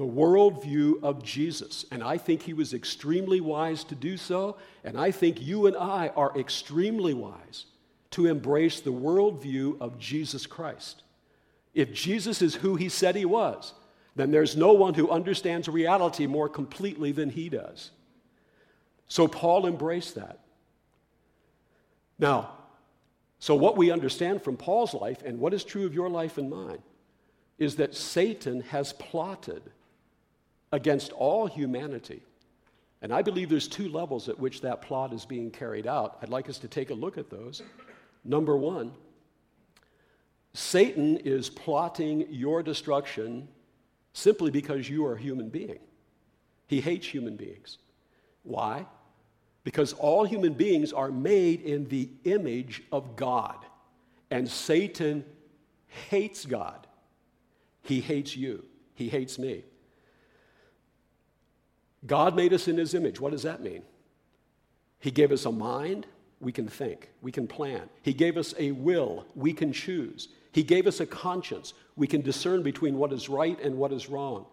the 0.00 0.06
worldview 0.06 1.02
of 1.02 1.22
Jesus. 1.22 1.84
And 1.90 2.02
I 2.02 2.16
think 2.16 2.42
he 2.42 2.54
was 2.54 2.72
extremely 2.72 3.40
wise 3.40 3.84
to 3.84 3.94
do 3.94 4.16
so. 4.16 4.56
And 4.82 4.98
I 4.98 5.10
think 5.10 5.42
you 5.42 5.66
and 5.66 5.76
I 5.76 6.08
are 6.16 6.32
extremely 6.38 7.12
wise 7.12 7.66
to 8.12 8.26
embrace 8.26 8.80
the 8.80 8.92
worldview 8.92 9.80
of 9.80 9.98
Jesus 9.98 10.46
Christ. 10.46 11.02
If 11.74 11.92
Jesus 11.92 12.40
is 12.42 12.54
who 12.56 12.76
he 12.76 12.88
said 12.88 13.14
he 13.14 13.26
was, 13.26 13.74
then 14.16 14.30
there's 14.30 14.56
no 14.56 14.72
one 14.72 14.94
who 14.94 15.10
understands 15.10 15.68
reality 15.68 16.26
more 16.26 16.48
completely 16.48 17.12
than 17.12 17.30
he 17.30 17.48
does. 17.48 17.90
So 19.06 19.28
Paul 19.28 19.66
embraced 19.66 20.14
that. 20.14 20.40
Now, 22.18 22.52
so 23.38 23.54
what 23.54 23.76
we 23.76 23.90
understand 23.90 24.42
from 24.42 24.56
Paul's 24.56 24.94
life 24.94 25.22
and 25.24 25.38
what 25.38 25.54
is 25.54 25.62
true 25.62 25.86
of 25.86 25.94
your 25.94 26.08
life 26.08 26.38
and 26.38 26.50
mine 26.50 26.82
is 27.60 27.76
that 27.76 27.94
Satan 27.94 28.62
has 28.62 28.94
plotted 28.94 29.62
against 30.72 31.12
all 31.12 31.46
humanity. 31.46 32.22
And 33.02 33.12
I 33.12 33.22
believe 33.22 33.48
there's 33.48 33.68
two 33.68 33.88
levels 33.88 34.28
at 34.28 34.38
which 34.38 34.62
that 34.62 34.82
plot 34.82 35.12
is 35.12 35.24
being 35.24 35.50
carried 35.50 35.86
out. 35.86 36.18
I'd 36.22 36.30
like 36.30 36.48
us 36.48 36.58
to 36.58 36.68
take 36.68 36.90
a 36.90 36.94
look 36.94 37.18
at 37.18 37.30
those. 37.30 37.62
Number 38.24 38.56
one, 38.56 38.92
Satan 40.52 41.18
is 41.18 41.48
plotting 41.48 42.26
your 42.30 42.62
destruction 42.62 43.46
simply 44.12 44.50
because 44.50 44.88
you 44.88 45.06
are 45.06 45.14
a 45.14 45.20
human 45.20 45.50
being. 45.50 45.78
He 46.66 46.80
hates 46.80 47.06
human 47.06 47.36
beings. 47.36 47.78
Why? 48.42 48.86
Because 49.64 49.92
all 49.92 50.24
human 50.24 50.54
beings 50.54 50.92
are 50.92 51.10
made 51.10 51.60
in 51.60 51.88
the 51.88 52.08
image 52.24 52.82
of 52.90 53.16
God. 53.16 53.56
And 54.30 54.48
Satan 54.48 55.24
hates 56.08 56.46
God. 56.46 56.86
He 57.82 58.00
hates 58.00 58.36
you. 58.36 58.64
He 58.94 59.08
hates 59.08 59.38
me. 59.38 59.64
God 62.06 62.34
made 62.34 62.52
us 62.52 62.68
in 62.68 62.76
his 62.76 62.94
image. 62.94 63.20
What 63.20 63.32
does 63.32 63.42
that 63.42 63.62
mean? 63.62 63.82
He 65.00 65.10
gave 65.10 65.32
us 65.32 65.46
a 65.46 65.52
mind, 65.52 66.06
we 66.40 66.52
can 66.52 66.68
think, 66.68 67.10
we 67.22 67.32
can 67.32 67.46
plan. 67.46 67.88
He 68.02 68.12
gave 68.12 68.36
us 68.36 68.54
a 68.58 68.72
will, 68.72 69.26
we 69.34 69.52
can 69.52 69.72
choose. 69.72 70.28
He 70.52 70.62
gave 70.62 70.86
us 70.86 71.00
a 71.00 71.06
conscience, 71.06 71.74
we 71.96 72.06
can 72.06 72.22
discern 72.22 72.62
between 72.62 72.96
what 72.96 73.12
is 73.12 73.28
right 73.28 73.58
and 73.60 73.76
what 73.76 73.92
is 73.92 74.08
wrong. 74.08 74.46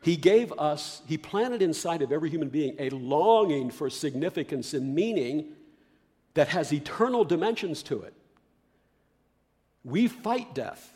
He 0.00 0.16
gave 0.16 0.52
us, 0.52 1.02
He 1.06 1.16
planted 1.16 1.62
inside 1.62 2.02
of 2.02 2.10
every 2.10 2.30
human 2.30 2.48
being 2.48 2.74
a 2.78 2.90
longing 2.90 3.70
for 3.70 3.88
significance 3.88 4.74
and 4.74 4.94
meaning 4.94 5.52
that 6.34 6.48
has 6.48 6.72
eternal 6.72 7.24
dimensions 7.24 7.82
to 7.84 8.02
it. 8.02 8.14
We 9.84 10.08
fight 10.08 10.54
death. 10.54 10.92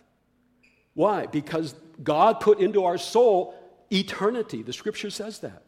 Why? 0.97 1.27
Because 1.27 1.75
God 2.03 2.41
put 2.41 2.59
into 2.59 2.85
our 2.85 2.97
soul 2.97 3.55
eternity. 3.93 4.63
The 4.63 4.73
scripture 4.73 5.11
says 5.11 5.41
that. 5.41 5.63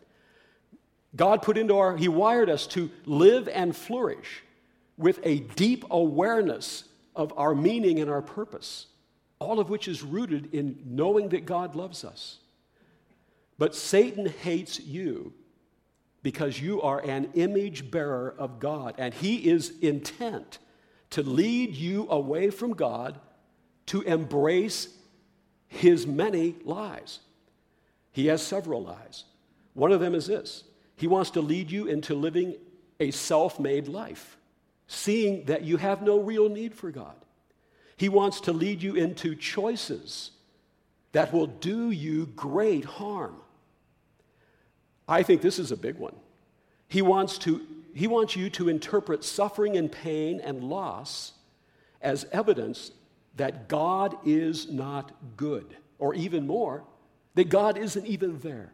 God 1.15 1.43
put 1.43 1.59
into 1.59 1.77
our, 1.77 1.97
He 1.99 2.09
wired 2.09 2.49
us 2.49 2.67
to 2.69 2.91
live 3.05 3.47
and 3.47 3.77
flourish 3.77 4.43
with 4.97 5.21
a 5.23 5.41
deep 5.41 5.85
awareness 5.91 6.85
of 7.15 7.35
our 7.37 7.55
meaning 7.55 8.01
and 8.01 8.11
our 8.11 8.23
purpose, 8.23 8.87
all 9.39 9.61
of 9.61 9.69
which 9.69 9.87
is 9.87 10.03
rooted 10.03 10.55
in 10.55 10.83
knowing 10.87 11.29
that 11.29 11.45
God 11.45 11.77
loves 11.77 12.05
us. 12.05 12.39
But 13.59 13.75
Satan 13.75 14.27
hates 14.27 14.81
you 14.81 15.35
because 16.23 16.59
you 16.59 16.81
are 16.81 17.01
an 17.01 17.29
image 17.35 17.91
bearer 17.91 18.35
of 18.39 18.61
God, 18.61 18.95
and 18.97 19.13
he 19.13 19.51
is 19.51 19.79
intent 19.81 20.59
to 21.11 21.23
lead 21.23 21.75
you 21.75 22.09
away 22.09 22.49
from 22.49 22.73
God 22.73 23.21
to 23.87 24.01
embrace 24.03 24.89
his 25.69 26.07
many 26.07 26.57
lies. 26.65 27.21
He 28.13 28.27
has 28.27 28.43
several 28.43 28.83
lies. 28.83 29.25
One 29.75 29.93
of 29.93 30.01
them 30.01 30.15
is 30.15 30.27
this 30.27 30.65
He 30.97 31.07
wants 31.07 31.31
to 31.31 31.41
lead 31.41 31.71
you 31.71 31.87
into 31.87 32.15
living 32.15 32.57
a 32.99 33.11
self 33.11 33.61
made 33.61 33.87
life, 33.87 34.37
seeing 34.87 35.45
that 35.45 35.63
you 35.63 35.77
have 35.77 36.03
no 36.03 36.19
real 36.19 36.49
need 36.49 36.75
for 36.75 36.91
God. 36.91 37.15
He 37.97 38.09
wants 38.09 38.41
to 38.43 38.53
lead 38.53 38.83
you 38.83 38.95
into 38.95 39.35
choices 39.35 40.31
that 41.13 41.33
will 41.33 41.47
do 41.47 41.91
you 41.91 42.27
great 42.27 42.85
harm. 42.85 43.37
I 45.09 45.23
think 45.23 45.43
this 45.43 45.59
is 45.59 45.73
a 45.73 45.77
big 45.77 45.97
one. 45.97 46.15
He 46.87 47.03
wants, 47.03 47.39
to, 47.39 47.61
he 47.95 48.07
wants 48.07 48.37
you 48.37 48.51
to 48.51 48.69
interpret 48.69 49.25
suffering 49.25 49.77
and 49.77 49.91
pain 49.91 50.41
and 50.41 50.65
loss 50.65 51.33
as 52.01 52.27
evidence 52.31 52.93
that 53.39 53.69
God 53.69 54.17
is 54.27 54.71
not 54.71 55.13
good, 55.37 55.77
or 55.99 56.15
even 56.15 56.47
more, 56.47 56.85
that 57.35 57.49
God 57.49 57.79
isn't 57.79 58.07
even 58.07 58.39
there. 58.41 58.73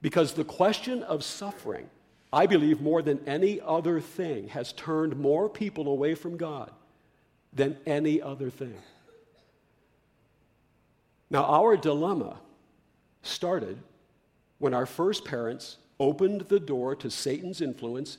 Because 0.00 0.32
the 0.32 0.44
question 0.44 1.02
of 1.02 1.22
suffering, 1.22 1.88
I 2.32 2.46
believe 2.46 2.80
more 2.80 3.02
than 3.02 3.20
any 3.26 3.60
other 3.60 4.00
thing, 4.00 4.48
has 4.48 4.72
turned 4.72 5.16
more 5.16 5.48
people 5.48 5.88
away 5.88 6.14
from 6.14 6.36
God 6.36 6.70
than 7.52 7.76
any 7.86 8.22
other 8.22 8.50
thing. 8.50 8.76
Now, 11.30 11.44
our 11.44 11.76
dilemma 11.76 12.38
started 13.22 13.78
when 14.58 14.72
our 14.72 14.86
first 14.86 15.24
parents 15.24 15.76
opened 16.00 16.42
the 16.42 16.60
door 16.60 16.96
to 16.96 17.10
Satan's 17.10 17.60
influence 17.60 18.16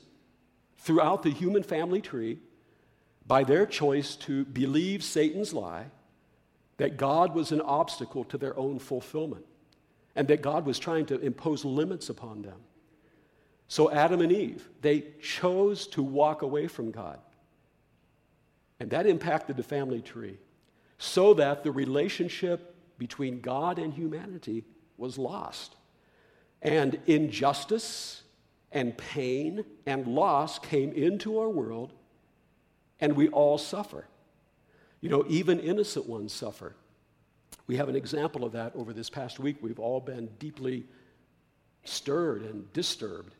throughout 0.78 1.24
the 1.24 1.30
human 1.30 1.64
family 1.64 2.00
tree 2.00 2.38
by 3.30 3.44
their 3.44 3.64
choice 3.64 4.16
to 4.16 4.44
believe 4.46 5.04
Satan's 5.04 5.54
lie 5.54 5.86
that 6.78 6.96
God 6.96 7.32
was 7.32 7.52
an 7.52 7.60
obstacle 7.60 8.24
to 8.24 8.36
their 8.36 8.58
own 8.58 8.80
fulfillment 8.80 9.44
and 10.16 10.26
that 10.26 10.42
God 10.42 10.66
was 10.66 10.80
trying 10.80 11.06
to 11.06 11.20
impose 11.20 11.64
limits 11.64 12.08
upon 12.08 12.42
them. 12.42 12.58
So, 13.68 13.88
Adam 13.88 14.20
and 14.20 14.32
Eve, 14.32 14.68
they 14.80 15.12
chose 15.22 15.86
to 15.88 16.02
walk 16.02 16.42
away 16.42 16.66
from 16.66 16.90
God. 16.90 17.20
And 18.80 18.90
that 18.90 19.06
impacted 19.06 19.56
the 19.56 19.62
family 19.62 20.00
tree 20.02 20.38
so 20.98 21.32
that 21.34 21.62
the 21.62 21.70
relationship 21.70 22.74
between 22.98 23.40
God 23.40 23.78
and 23.78 23.94
humanity 23.94 24.64
was 24.96 25.18
lost. 25.18 25.76
And 26.62 26.98
injustice 27.06 28.24
and 28.72 28.98
pain 28.98 29.64
and 29.86 30.08
loss 30.08 30.58
came 30.58 30.90
into 30.90 31.38
our 31.38 31.48
world, 31.48 31.92
and 33.00 33.16
we 33.16 33.28
all 33.28 33.58
suffer. 33.58 34.06
You 35.00 35.08
know, 35.08 35.24
even 35.28 35.58
innocent 35.60 36.08
ones 36.08 36.32
suffer. 36.32 36.74
We 37.66 37.76
have 37.76 37.88
an 37.88 37.96
example 37.96 38.44
of 38.44 38.52
that 38.52 38.74
over 38.74 38.92
this 38.92 39.08
past 39.08 39.38
week. 39.38 39.56
We've 39.60 39.78
all 39.78 40.00
been 40.00 40.28
deeply 40.38 40.86
stirred 41.84 42.42
and 42.42 42.70
disturbed 42.72 43.34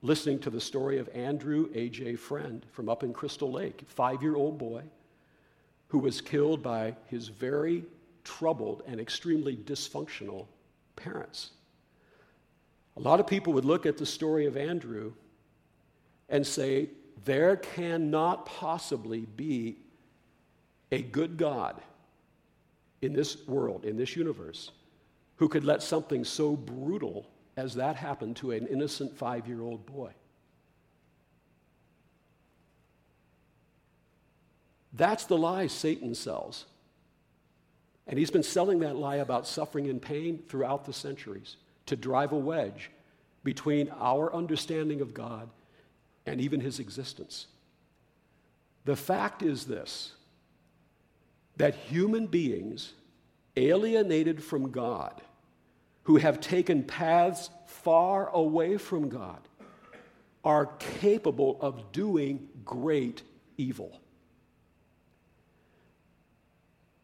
listening 0.00 0.38
to 0.38 0.50
the 0.50 0.60
story 0.60 0.98
of 0.98 1.08
Andrew 1.12 1.68
A.J. 1.74 2.16
Freund 2.16 2.64
from 2.70 2.88
up 2.88 3.02
in 3.02 3.12
Crystal 3.12 3.50
Lake, 3.50 3.82
five 3.88 4.22
year 4.22 4.36
old 4.36 4.58
boy 4.58 4.82
who 5.88 5.98
was 5.98 6.20
killed 6.20 6.62
by 6.62 6.94
his 7.06 7.28
very 7.28 7.84
troubled 8.22 8.82
and 8.86 9.00
extremely 9.00 9.56
dysfunctional 9.56 10.46
parents. 10.96 11.50
A 12.96 13.00
lot 13.00 13.20
of 13.20 13.26
people 13.26 13.52
would 13.54 13.64
look 13.64 13.86
at 13.86 13.96
the 13.96 14.06
story 14.06 14.46
of 14.46 14.56
Andrew 14.56 15.12
and 16.28 16.46
say, 16.46 16.90
there 17.24 17.56
cannot 17.56 18.46
possibly 18.46 19.20
be 19.20 19.78
a 20.90 21.02
good 21.02 21.36
God 21.36 21.80
in 23.00 23.12
this 23.12 23.46
world, 23.46 23.84
in 23.84 23.96
this 23.96 24.16
universe, 24.16 24.72
who 25.36 25.48
could 25.48 25.64
let 25.64 25.82
something 25.82 26.24
so 26.24 26.56
brutal 26.56 27.26
as 27.56 27.74
that 27.74 27.96
happen 27.96 28.34
to 28.34 28.52
an 28.52 28.66
innocent 28.66 29.16
five 29.16 29.46
year 29.46 29.62
old 29.62 29.86
boy. 29.86 30.10
That's 34.92 35.24
the 35.24 35.38
lie 35.38 35.68
Satan 35.68 36.14
sells. 36.14 36.66
And 38.06 38.18
he's 38.18 38.30
been 38.30 38.42
selling 38.42 38.80
that 38.80 38.96
lie 38.96 39.16
about 39.16 39.46
suffering 39.46 39.88
and 39.88 40.00
pain 40.00 40.42
throughout 40.48 40.86
the 40.86 40.92
centuries 40.92 41.56
to 41.86 41.94
drive 41.94 42.32
a 42.32 42.38
wedge 42.38 42.90
between 43.44 43.90
our 44.00 44.34
understanding 44.34 45.00
of 45.00 45.14
God 45.14 45.50
and 46.28 46.40
even 46.40 46.60
his 46.60 46.78
existence. 46.78 47.46
The 48.84 48.96
fact 48.96 49.42
is 49.42 49.64
this 49.64 50.12
that 51.56 51.74
human 51.74 52.26
beings 52.26 52.92
alienated 53.56 54.42
from 54.42 54.70
God, 54.70 55.20
who 56.04 56.16
have 56.16 56.40
taken 56.40 56.84
paths 56.84 57.50
far 57.66 58.28
away 58.28 58.78
from 58.78 59.08
God, 59.08 59.40
are 60.44 60.66
capable 61.00 61.58
of 61.60 61.90
doing 61.90 62.48
great 62.64 63.22
evil. 63.56 64.00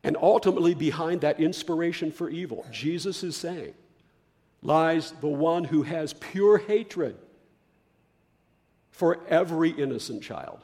And 0.04 0.16
ultimately, 0.20 0.74
behind 0.74 1.22
that 1.22 1.40
inspiration 1.40 2.12
for 2.12 2.28
evil, 2.28 2.64
Jesus 2.70 3.24
is 3.24 3.36
saying, 3.36 3.74
lies 4.62 5.12
the 5.20 5.28
one 5.28 5.64
who 5.64 5.82
has 5.82 6.12
pure 6.12 6.58
hatred 6.58 7.16
for 8.94 9.18
every 9.28 9.70
innocent 9.70 10.22
child, 10.22 10.60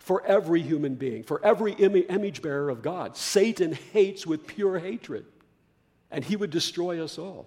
for 0.00 0.26
every 0.26 0.60
human 0.60 0.96
being, 0.96 1.22
for 1.22 1.40
every 1.44 1.72
Im- 1.74 1.94
image 1.94 2.42
bearer 2.42 2.68
of 2.68 2.82
God. 2.82 3.16
Satan 3.16 3.78
hates 3.92 4.26
with 4.26 4.44
pure 4.44 4.80
hatred, 4.80 5.24
and 6.10 6.24
he 6.24 6.34
would 6.34 6.50
destroy 6.50 7.02
us 7.02 7.16
all. 7.16 7.46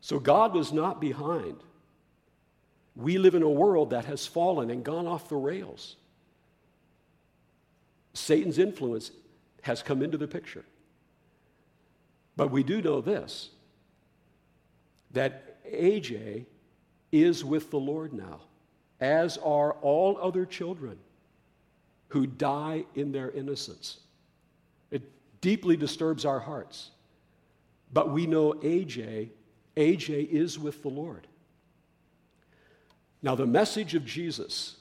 So 0.00 0.20
God 0.20 0.54
was 0.54 0.72
not 0.72 1.00
behind. 1.00 1.56
We 2.94 3.18
live 3.18 3.34
in 3.34 3.42
a 3.42 3.50
world 3.50 3.90
that 3.90 4.04
has 4.04 4.24
fallen 4.24 4.70
and 4.70 4.84
gone 4.84 5.08
off 5.08 5.28
the 5.28 5.34
rails. 5.34 5.96
Satan's 8.14 8.58
influence 8.58 9.10
has 9.62 9.82
come 9.82 10.00
into 10.00 10.16
the 10.16 10.28
picture. 10.28 10.64
But 12.36 12.52
we 12.52 12.62
do 12.62 12.80
know 12.80 13.00
this 13.00 13.50
that 15.10 15.60
AJ 15.66 16.46
is 17.10 17.44
with 17.44 17.70
the 17.70 17.80
Lord 17.80 18.12
now, 18.12 18.42
as 19.02 19.36
are 19.38 19.72
all 19.82 20.16
other 20.22 20.46
children 20.46 20.96
who 22.08 22.24
die 22.24 22.84
in 22.94 23.10
their 23.10 23.32
innocence. 23.32 23.98
It 24.92 25.02
deeply 25.40 25.76
disturbs 25.76 26.24
our 26.24 26.38
hearts. 26.38 26.90
But 27.92 28.12
we 28.12 28.26
know 28.26 28.52
AJ, 28.54 29.30
AJ 29.76 30.28
is 30.28 30.56
with 30.56 30.82
the 30.82 30.88
Lord. 30.88 31.26
Now, 33.22 33.34
the 33.34 33.46
message 33.46 33.96
of 33.96 34.04
Jesus 34.04 34.76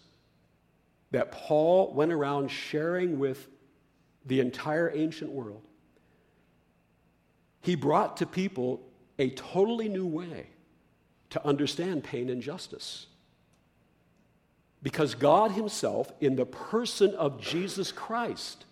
that 1.09 1.31
Paul 1.31 1.91
went 1.93 2.11
around 2.11 2.49
sharing 2.49 3.17
with 3.17 3.47
the 4.27 4.39
entire 4.39 4.91
ancient 4.93 5.31
world, 5.31 5.63
he 7.61 7.75
brought 7.75 8.17
to 8.17 8.27
people 8.27 8.81
a 9.17 9.31
totally 9.31 9.89
new 9.89 10.05
way 10.05 10.47
to 11.31 11.45
understand 11.45 12.03
pain 12.03 12.29
and 12.29 12.41
justice. 12.41 13.07
Because 14.83 15.13
God 15.15 15.51
Himself, 15.51 16.11
in 16.19 16.35
the 16.35 16.45
person 16.45 17.13
of 17.15 17.39
Jesus 17.39 17.91
Christ, 17.91 18.65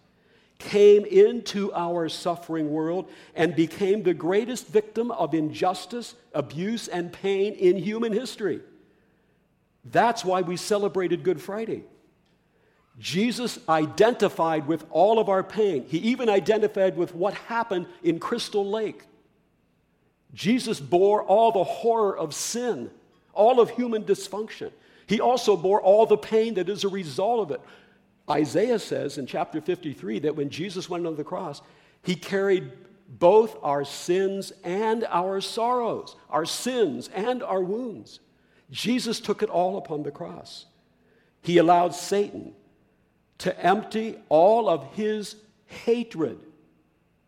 came 0.58 1.06
into 1.06 1.74
our 1.74 2.10
suffering 2.10 2.70
world 2.70 3.10
and 3.36 3.56
became 3.56 4.04
the 4.04 4.14
greatest 4.14 4.68
victim 4.68 5.12
of 5.12 5.34
injustice, 5.34 6.16
abuse, 6.34 6.88
and 6.88 7.14
pain 7.14 7.54
in 7.54 7.78
human 7.78 8.12
history. 8.12 8.60
That's 9.86 10.26
why 10.26 10.42
we 10.42 10.58
celebrated 10.58 11.24
Good 11.24 11.42
Friday. 11.42 11.84
Jesus 13.00 13.58
identified 13.70 14.68
with 14.68 14.86
all 14.90 15.20
of 15.20 15.30
our 15.30 15.44
pain. 15.44 15.86
He 15.88 16.00
even 16.00 16.28
identified 16.28 16.98
with 16.98 17.16
what 17.16 17.34
happened 17.34 17.88
in 18.04 18.20
Crystal 18.20 18.70
Lake. 18.70 19.04
Jesus 20.34 20.82
bore 20.82 21.24
all 21.24 21.54
the 21.54 21.64
horror 21.64 22.18
of 22.18 22.34
sin, 22.34 22.92
all 23.34 23.62
of 23.62 23.70
human 23.70 24.04
dysfunction. 24.04 24.72
He 25.10 25.20
also 25.20 25.58
bore 25.58 25.82
all 25.82 26.06
the 26.06 26.18
pain 26.18 26.54
that 26.54 26.70
is 26.70 26.84
a 26.84 26.88
result 26.88 27.42
of 27.42 27.56
it. 27.56 27.62
Isaiah 28.30 28.78
says 28.78 29.18
in 29.18 29.26
chapter 29.26 29.60
53 29.60 30.20
that 30.20 30.36
when 30.36 30.52
Jesus 30.52 30.88
went 30.88 31.08
on 31.08 31.16
the 31.16 31.24
cross, 31.24 31.64
he 32.04 32.14
carried 32.14 32.72
both 33.08 33.58
our 33.64 33.84
sins 33.84 34.54
and 34.64 35.06
our 35.10 35.42
sorrows, 35.42 36.16
our 36.30 36.46
sins 36.46 37.10
and 37.16 37.42
our 37.42 37.60
wounds. 37.60 38.20
Jesus 38.70 39.20
took 39.20 39.42
it 39.42 39.50
all 39.50 39.80
upon 39.80 40.04
the 40.04 40.12
cross. 40.12 40.68
He 41.42 41.58
allowed 41.58 41.96
Satan 41.96 42.54
to 43.40 43.60
empty 43.66 44.16
all 44.30 44.70
of 44.70 44.94
his 44.94 45.38
hatred 45.66 46.38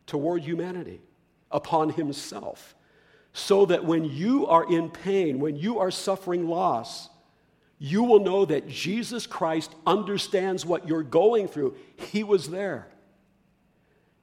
toward 0.06 0.44
humanity 0.44 1.02
upon 1.50 1.90
himself, 1.90 2.76
so 3.34 3.66
that 3.66 3.86
when 3.86 4.06
you 4.06 4.46
are 4.46 4.72
in 4.72 4.92
pain, 4.92 5.40
when 5.40 5.56
you 5.56 5.80
are 5.80 5.90
suffering 5.90 6.48
loss, 6.48 7.10
you 7.84 8.04
will 8.04 8.20
know 8.20 8.46
that 8.46 8.68
Jesus 8.68 9.26
Christ 9.26 9.74
understands 9.88 10.64
what 10.64 10.88
you're 10.88 11.02
going 11.02 11.48
through. 11.48 11.76
He 11.96 12.24
was 12.24 12.52
there. 12.52 12.88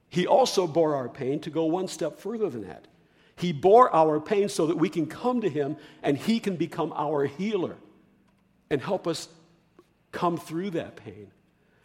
He 0.07 0.25
also 0.25 0.65
bore 0.65 0.95
our 0.95 1.09
pain 1.09 1.41
to 1.41 1.49
go 1.49 1.65
one 1.65 1.89
step 1.89 2.21
further 2.21 2.49
than 2.49 2.65
that. 2.65 2.87
He 3.35 3.51
bore 3.51 3.93
our 3.93 4.21
pain 4.21 4.47
so 4.47 4.67
that 4.67 4.77
we 4.77 4.87
can 4.87 5.07
come 5.07 5.41
to 5.41 5.49
Him 5.49 5.75
and 6.01 6.17
He 6.17 6.39
can 6.39 6.55
become 6.55 6.93
our 6.95 7.25
healer 7.25 7.75
and 8.69 8.81
help 8.81 9.05
us 9.05 9.27
come 10.13 10.37
through 10.37 10.69
that 10.71 10.95
pain. 10.95 11.29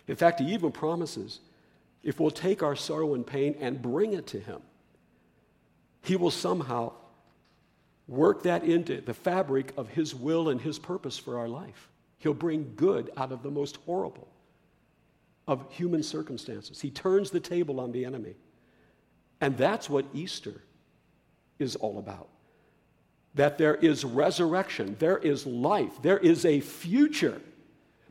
In 0.07 0.15
fact, 0.15 0.39
He 0.39 0.55
even 0.55 0.71
promises 0.71 1.41
if 2.05 2.21
we'll 2.21 2.31
take 2.31 2.63
our 2.63 2.77
sorrow 2.77 3.15
and 3.15 3.27
pain 3.27 3.57
and 3.59 3.83
bring 3.83 4.13
it 4.13 4.29
to 4.29 4.39
Him, 4.39 4.61
He 6.03 6.15
will 6.15 6.31
somehow 6.31 6.93
work 8.07 8.43
that 8.43 8.65
into 8.65 9.01
the 9.01 9.15
fabric 9.15 9.73
of 9.77 9.89
His 9.89 10.15
will 10.15 10.49
and 10.49 10.61
His 10.61 10.79
purpose 10.79 11.19
for 11.19 11.39
our 11.39 11.49
life. 11.49 11.89
He'll 12.19 12.35
bring 12.35 12.73
good 12.77 13.11
out 13.17 13.33
of 13.33 13.43
the 13.43 13.51
most 13.51 13.77
horrible 13.85 14.29
of 15.47 15.65
human 15.71 16.03
circumstances. 16.03 16.81
He 16.81 16.91
turns 16.91 17.31
the 17.31 17.41
table 17.41 17.81
on 17.81 17.93
the 17.93 18.05
enemy. 18.05 18.35
And 19.41 19.57
that's 19.57 19.91
what 19.91 20.07
Easter 20.15 20.63
is 21.59 21.77
all 21.77 21.99
about. 21.99 22.29
That 23.35 23.59
there 23.59 23.75
is 23.75 24.05
resurrection, 24.05 24.97
there 24.99 25.19
is 25.19 25.45
life, 25.45 26.01
there 26.03 26.19
is 26.19 26.45
a 26.45 26.61
future 26.61 27.41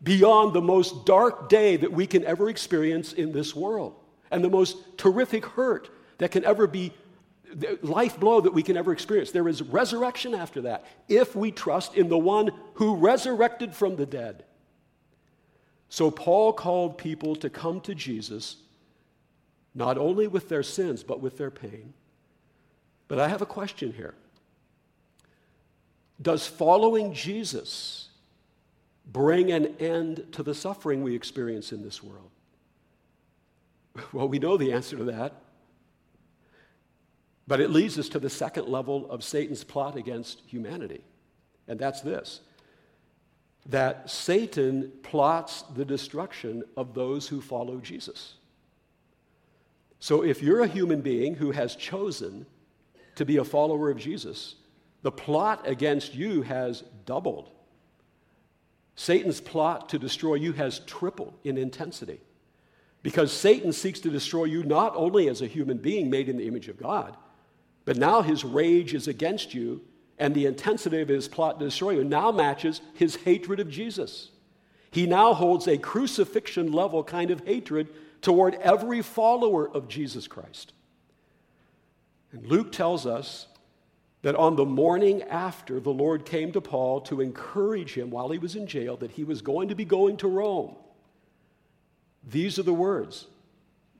beyond 0.03 0.53
the 0.53 0.61
most 0.61 1.05
dark 1.05 1.47
day 1.47 1.77
that 1.77 1.91
we 1.91 2.05
can 2.05 2.25
ever 2.25 2.49
experience 2.49 3.13
in 3.13 3.31
this 3.31 3.55
world, 3.55 3.95
and 4.31 4.43
the 4.43 4.49
most 4.49 4.97
terrific 4.97 5.45
hurt 5.45 5.89
that 6.17 6.31
can 6.31 6.43
ever 6.43 6.67
be, 6.67 6.93
life 7.81 8.19
blow 8.19 8.41
that 8.41 8.53
we 8.53 8.63
can 8.63 8.77
ever 8.77 8.91
experience. 8.91 9.31
There 9.31 9.47
is 9.47 9.61
resurrection 9.61 10.33
after 10.33 10.61
that 10.61 10.85
if 11.07 11.35
we 11.35 11.51
trust 11.51 11.95
in 11.95 12.09
the 12.09 12.17
one 12.17 12.51
who 12.75 12.95
resurrected 12.95 13.75
from 13.75 13.95
the 13.95 14.05
dead. 14.05 14.45
So 15.89 16.09
Paul 16.09 16.53
called 16.53 16.97
people 16.97 17.35
to 17.37 17.49
come 17.49 17.79
to 17.81 17.93
Jesus 17.93 18.57
not 19.75 19.97
only 19.97 20.27
with 20.27 20.49
their 20.49 20.63
sins, 20.63 21.03
but 21.03 21.19
with 21.19 21.37
their 21.37 21.51
pain. 21.51 21.93
But 23.07 23.19
I 23.19 23.27
have 23.27 23.41
a 23.41 23.45
question 23.45 23.93
here. 23.93 24.13
Does 26.21 26.47
following 26.47 27.13
Jesus 27.13 28.09
bring 29.11 29.51
an 29.51 29.75
end 29.79 30.27
to 30.31 30.43
the 30.43 30.53
suffering 30.53 31.03
we 31.03 31.15
experience 31.15 31.71
in 31.71 31.83
this 31.83 32.01
world? 32.03 32.29
Well, 34.11 34.27
we 34.27 34.39
know 34.39 34.57
the 34.57 34.73
answer 34.73 34.97
to 34.97 35.03
that. 35.03 35.33
But 37.47 37.59
it 37.59 37.71
leads 37.71 37.99
us 37.99 38.09
to 38.09 38.19
the 38.19 38.29
second 38.29 38.67
level 38.67 39.09
of 39.09 39.23
Satan's 39.23 39.63
plot 39.63 39.97
against 39.97 40.41
humanity, 40.47 41.03
and 41.67 41.79
that's 41.79 42.01
this 42.01 42.41
that 43.65 44.09
Satan 44.09 44.91
plots 45.03 45.61
the 45.73 45.85
destruction 45.85 46.63
of 46.75 46.93
those 46.93 47.27
who 47.27 47.39
follow 47.39 47.77
Jesus. 47.77 48.33
So 49.99 50.21
if 50.21 50.43
you're 50.43 50.59
a 50.61 50.67
human 50.67 50.99
being 50.99 51.35
who 51.35 51.51
has 51.51 51.77
chosen 51.77 52.45
to 53.15 53.23
be 53.23 53.37
a 53.37 53.43
follower 53.45 53.89
of 53.89 53.97
Jesus, 53.97 54.55
the 55.01 55.11
plot 55.11 55.61
against 55.65 56.13
you 56.13 56.41
has 56.41 56.83
doubled. 57.05 57.51
Satan's 58.95 59.39
plot 59.39 59.89
to 59.89 59.99
destroy 59.99 60.35
you 60.35 60.51
has 60.53 60.79
tripled 60.79 61.33
in 61.43 61.57
intensity. 61.57 62.19
Because 63.01 63.31
Satan 63.31 63.73
seeks 63.73 63.99
to 64.01 64.09
destroy 64.09 64.45
you 64.45 64.63
not 64.63 64.93
only 64.95 65.27
as 65.29 65.41
a 65.41 65.47
human 65.47 65.77
being 65.77 66.09
made 66.09 66.29
in 66.29 66.37
the 66.37 66.47
image 66.47 66.69
of 66.69 66.77
God, 66.77 67.17
but 67.85 67.97
now 67.97 68.21
his 68.21 68.43
rage 68.43 68.93
is 68.93 69.07
against 69.07 69.53
you, 69.53 69.81
and 70.17 70.33
the 70.33 70.45
intensity 70.45 71.01
of 71.01 71.07
his 71.07 71.27
plot 71.27 71.59
to 71.59 71.65
destroy 71.65 71.91
you 71.91 72.03
now 72.03 72.31
matches 72.31 72.81
his 72.93 73.15
hatred 73.17 73.59
of 73.59 73.69
Jesus. 73.69 74.29
He 74.91 75.07
now 75.07 75.33
holds 75.33 75.67
a 75.67 75.77
crucifixion 75.77 76.71
level 76.71 77.03
kind 77.03 77.31
of 77.31 77.45
hatred 77.45 77.87
toward 78.21 78.55
every 78.55 79.01
follower 79.01 79.69
of 79.69 79.87
Jesus 79.87 80.27
Christ. 80.27 80.71
And 82.31 82.45
Luke 82.45 82.71
tells 82.71 83.05
us 83.05 83.47
that 84.21 84.35
on 84.35 84.55
the 84.55 84.65
morning 84.65 85.21
after 85.23 85.79
the 85.79 85.91
Lord 85.91 86.25
came 86.25 86.51
to 86.53 86.61
Paul 86.61 87.01
to 87.01 87.21
encourage 87.21 87.93
him 87.93 88.09
while 88.09 88.29
he 88.29 88.37
was 88.39 88.55
in 88.55 88.67
jail 88.67 88.95
that 88.97 89.11
he 89.11 89.23
was 89.23 89.41
going 89.41 89.67
to 89.67 89.75
be 89.75 89.83
going 89.83 90.17
to 90.17 90.27
Rome. 90.27 90.75
These 92.23 92.57
are 92.57 92.63
the 92.63 92.73
words. 92.73 93.27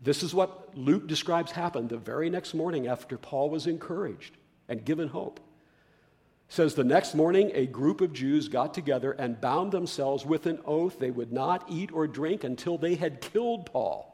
This 0.04 0.22
is 0.22 0.34
what 0.34 0.78
Luke 0.78 1.08
describes 1.08 1.54
happened 1.54 1.90
the 1.90 1.98
very 1.98 2.30
next 2.30 2.54
morning 2.54 2.88
after 2.88 3.18
Paul 3.18 3.50
was 3.50 3.68
encouraged 3.68 4.36
and 4.68 4.84
given 4.84 5.08
hope. 5.08 5.40
It 5.40 6.54
says 6.54 6.76
the 6.76 6.84
next 6.84 7.16
morning 7.16 7.52
a 7.54 7.66
group 7.66 8.02
of 8.02 8.12
Jews 8.12 8.50
got 8.50 8.74
together 8.74 9.14
and 9.14 9.40
bound 9.40 9.72
themselves 9.72 10.26
with 10.26 10.46
an 10.46 10.60
oath 10.66 11.00
they 11.00 11.10
would 11.10 11.32
not 11.32 11.64
eat 11.70 11.92
or 11.94 12.06
drink 12.06 12.44
until 12.44 12.78
they 12.78 12.96
had 12.96 13.22
killed 13.22 13.66
Paul. 13.66 14.10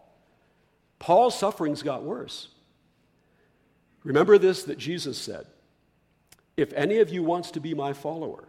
Paul's 0.99 1.37
sufferings 1.37 1.81
got 1.81 2.03
worse. 2.03 2.49
Remember 4.03 4.37
this 4.37 4.63
that 4.63 4.77
Jesus 4.77 5.17
said 5.17 5.47
If 6.55 6.71
any 6.73 6.99
of 6.99 7.09
you 7.09 7.23
wants 7.23 7.49
to 7.51 7.59
be 7.59 7.73
my 7.73 7.93
follower, 7.93 8.47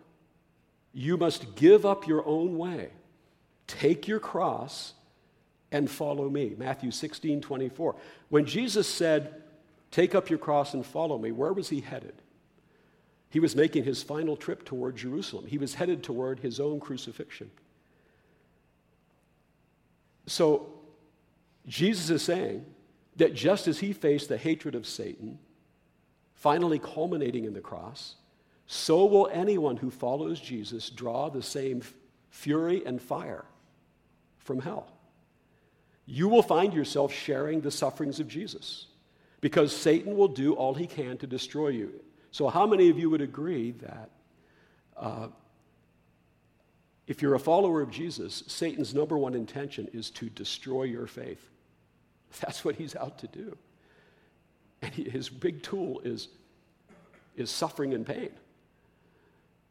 you 0.92 1.16
must 1.16 1.54
give 1.54 1.86
up 1.86 2.06
your 2.06 2.26
own 2.26 2.58
way, 2.58 2.90
take 3.66 4.06
your 4.06 4.20
cross, 4.20 4.92
and 5.72 5.90
follow 5.90 6.28
me. 6.28 6.54
Matthew 6.56 6.90
16, 6.90 7.40
24. 7.40 7.96
When 8.28 8.44
Jesus 8.44 8.88
said, 8.88 9.42
Take 9.90 10.14
up 10.14 10.30
your 10.30 10.38
cross 10.38 10.72
and 10.72 10.86
follow 10.86 11.18
me, 11.18 11.32
where 11.32 11.52
was 11.52 11.68
he 11.68 11.80
headed? 11.80 12.14
He 13.28 13.40
was 13.40 13.56
making 13.56 13.82
his 13.82 14.04
final 14.04 14.36
trip 14.36 14.64
toward 14.64 14.96
Jerusalem. 14.96 15.46
He 15.46 15.58
was 15.58 15.74
headed 15.74 16.04
toward 16.04 16.38
his 16.38 16.60
own 16.60 16.78
crucifixion. 16.78 17.50
So, 20.26 20.72
Jesus 21.66 22.08
is 22.08 22.22
saying, 22.22 22.64
that 23.20 23.34
just 23.34 23.68
as 23.68 23.78
he 23.80 23.92
faced 23.92 24.30
the 24.30 24.38
hatred 24.38 24.74
of 24.74 24.86
Satan, 24.86 25.38
finally 26.34 26.78
culminating 26.78 27.44
in 27.44 27.52
the 27.52 27.60
cross, 27.60 28.16
so 28.66 29.04
will 29.04 29.28
anyone 29.30 29.76
who 29.76 29.90
follows 29.90 30.40
Jesus 30.40 30.88
draw 30.88 31.28
the 31.28 31.42
same 31.42 31.82
fury 32.30 32.82
and 32.86 33.00
fire 33.00 33.44
from 34.38 34.60
hell. 34.60 34.90
You 36.12 36.26
will 36.26 36.42
find 36.42 36.74
yourself 36.74 37.12
sharing 37.12 37.60
the 37.60 37.70
sufferings 37.70 38.18
of 38.18 38.26
Jesus 38.26 38.86
because 39.40 39.74
Satan 39.74 40.16
will 40.16 40.26
do 40.26 40.54
all 40.54 40.74
he 40.74 40.88
can 40.88 41.16
to 41.18 41.26
destroy 41.26 41.68
you. 41.68 41.92
So, 42.32 42.48
how 42.48 42.66
many 42.66 42.90
of 42.90 42.98
you 42.98 43.08
would 43.10 43.20
agree 43.20 43.70
that 43.82 44.10
uh, 44.96 45.28
if 47.06 47.22
you're 47.22 47.36
a 47.36 47.40
follower 47.40 47.80
of 47.80 47.92
Jesus, 47.92 48.42
Satan's 48.48 48.92
number 48.92 49.16
one 49.16 49.34
intention 49.34 49.88
is 49.92 50.10
to 50.10 50.28
destroy 50.28 50.82
your 50.82 51.06
faith? 51.06 51.48
That's 52.40 52.64
what 52.64 52.74
he's 52.74 52.96
out 52.96 53.20
to 53.20 53.28
do. 53.28 53.56
And 54.82 54.92
he, 54.92 55.08
his 55.08 55.28
big 55.28 55.62
tool 55.62 56.00
is, 56.04 56.26
is 57.36 57.52
suffering 57.52 57.94
and 57.94 58.04
pain. 58.04 58.30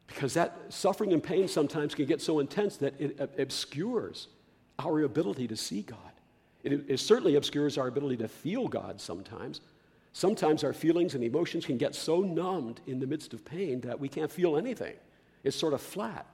Because 0.07 0.35
that 0.35 0.57
suffering 0.69 1.11
and 1.11 1.21
pain 1.21 1.49
sometimes 1.49 1.95
can 1.95 2.05
get 2.05 2.21
so 2.21 2.39
intense 2.39 2.77
that 2.77 2.93
it 2.97 3.19
obscures 3.37 4.29
our 4.77 5.01
ability 5.01 5.49
to 5.49 5.57
see 5.57 5.81
God. 5.81 5.97
It, 6.63 6.85
it 6.87 6.99
certainly 6.99 7.35
obscures 7.35 7.77
our 7.77 7.87
ability 7.87 8.17
to 8.17 8.27
feel 8.27 8.67
God 8.67 8.99
sometimes. 8.99 9.61
Sometimes 10.11 10.63
our 10.63 10.73
feelings 10.73 11.15
and 11.15 11.23
emotions 11.23 11.65
can 11.65 11.77
get 11.77 11.95
so 11.95 12.21
numbed 12.21 12.81
in 12.87 12.99
the 12.99 13.07
midst 13.07 13.33
of 13.33 13.45
pain 13.45 13.81
that 13.81 13.99
we 13.99 14.09
can't 14.09 14.31
feel 14.31 14.57
anything. 14.57 14.95
It's 15.43 15.55
sort 15.55 15.73
of 15.73 15.81
flat. 15.81 16.25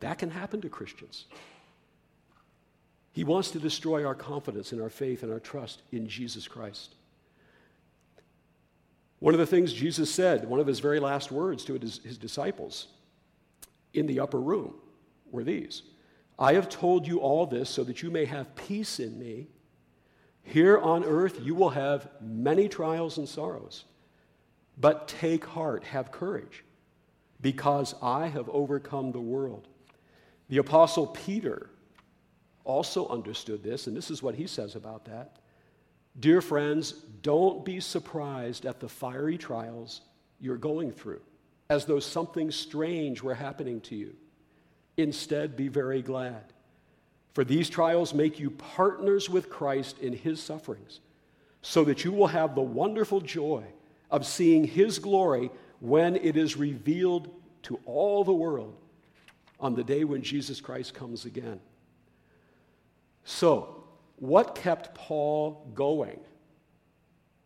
That 0.00 0.18
can 0.18 0.30
happen 0.30 0.60
to 0.62 0.68
Christians. 0.68 1.26
He 3.12 3.24
wants 3.24 3.50
to 3.52 3.58
destroy 3.58 4.04
our 4.04 4.14
confidence 4.14 4.72
and 4.72 4.80
our 4.80 4.90
faith 4.90 5.22
and 5.22 5.32
our 5.32 5.40
trust 5.40 5.82
in 5.90 6.06
Jesus 6.06 6.46
Christ. 6.46 6.94
One 9.18 9.32
of 9.32 9.40
the 9.40 9.46
things 9.46 9.72
Jesus 9.72 10.10
said, 10.10 10.46
one 10.46 10.60
of 10.60 10.66
his 10.66 10.80
very 10.80 11.00
last 11.00 11.32
words 11.32 11.64
to 11.64 11.74
his 11.74 12.18
disciples 12.18 12.88
in 13.94 14.06
the 14.06 14.20
upper 14.20 14.40
room 14.40 14.74
were 15.30 15.44
these 15.44 15.82
I 16.38 16.52
have 16.52 16.68
told 16.68 17.06
you 17.06 17.20
all 17.20 17.46
this 17.46 17.70
so 17.70 17.82
that 17.84 18.02
you 18.02 18.10
may 18.10 18.26
have 18.26 18.54
peace 18.54 19.00
in 19.00 19.18
me. 19.18 19.46
Here 20.46 20.78
on 20.78 21.04
earth, 21.04 21.40
you 21.42 21.54
will 21.54 21.70
have 21.70 22.08
many 22.20 22.68
trials 22.68 23.18
and 23.18 23.28
sorrows. 23.28 23.84
But 24.78 25.08
take 25.08 25.44
heart, 25.44 25.84
have 25.84 26.12
courage, 26.12 26.64
because 27.40 27.94
I 28.00 28.28
have 28.28 28.48
overcome 28.48 29.10
the 29.10 29.20
world. 29.20 29.66
The 30.48 30.58
Apostle 30.58 31.08
Peter 31.08 31.70
also 32.64 33.08
understood 33.08 33.62
this, 33.62 33.86
and 33.86 33.96
this 33.96 34.10
is 34.10 34.22
what 34.22 34.36
he 34.36 34.46
says 34.46 34.76
about 34.76 35.04
that. 35.06 35.36
Dear 36.20 36.40
friends, 36.40 36.92
don't 37.22 37.64
be 37.64 37.80
surprised 37.80 38.66
at 38.66 38.78
the 38.80 38.88
fiery 38.88 39.36
trials 39.36 40.02
you're 40.40 40.56
going 40.56 40.92
through. 40.92 41.22
as 41.68 41.84
though 41.84 42.00
something 42.00 42.50
strange 42.50 43.22
were 43.22 43.34
happening 43.34 43.80
to 43.82 43.96
you. 43.96 44.14
Instead, 44.96 45.56
be 45.56 45.68
very 45.68 46.02
glad. 46.02 46.52
For 47.36 47.44
these 47.44 47.68
trials 47.68 48.14
make 48.14 48.40
you 48.40 48.48
partners 48.48 49.28
with 49.28 49.50
Christ 49.50 49.98
in 49.98 50.14
his 50.14 50.42
sufferings, 50.42 51.00
so 51.60 51.84
that 51.84 52.02
you 52.02 52.10
will 52.10 52.28
have 52.28 52.54
the 52.54 52.62
wonderful 52.62 53.20
joy 53.20 53.62
of 54.10 54.24
seeing 54.24 54.64
his 54.64 54.98
glory 54.98 55.50
when 55.80 56.16
it 56.16 56.38
is 56.38 56.56
revealed 56.56 57.28
to 57.64 57.78
all 57.84 58.24
the 58.24 58.32
world 58.32 58.74
on 59.60 59.74
the 59.74 59.84
day 59.84 60.02
when 60.02 60.22
Jesus 60.22 60.62
Christ 60.62 60.94
comes 60.94 61.26
again. 61.26 61.60
So, 63.24 63.84
what 64.18 64.54
kept 64.54 64.94
Paul 64.94 65.70
going 65.74 66.20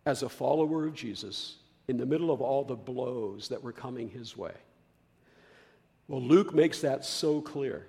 as 0.07 0.22
a 0.22 0.29
follower 0.29 0.87
of 0.87 0.94
Jesus 0.94 1.57
in 1.88 1.96
the 1.96 2.07
middle 2.07 2.31
of 2.31 2.40
all 2.40 2.62
the 2.62 2.76
blows 2.76 3.48
that 3.48 3.61
were 3.61 3.72
coming 3.72 4.09
his 4.09 4.37
way? 4.37 4.55
Well, 6.07 6.22
Luke 6.22 6.55
makes 6.55 6.81
that 6.83 7.05
so 7.05 7.40
clear 7.40 7.88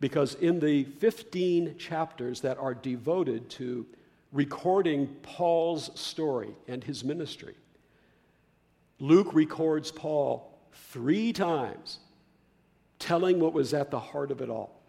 because 0.00 0.34
in 0.34 0.60
the 0.60 0.84
15 0.84 1.76
chapters 1.78 2.40
that 2.42 2.58
are 2.58 2.74
devoted 2.74 3.48
to 3.50 3.86
recording 4.32 5.06
Paul's 5.22 5.90
story 5.98 6.50
and 6.68 6.82
his 6.82 7.04
ministry, 7.04 7.54
Luke 8.98 9.32
records 9.32 9.90
Paul 9.90 10.58
three 10.72 11.32
times 11.32 11.98
telling 12.98 13.38
what 13.38 13.52
was 13.52 13.74
at 13.74 13.90
the 13.90 14.00
heart 14.00 14.30
of 14.30 14.40
it 14.40 14.48
all. 14.48 14.80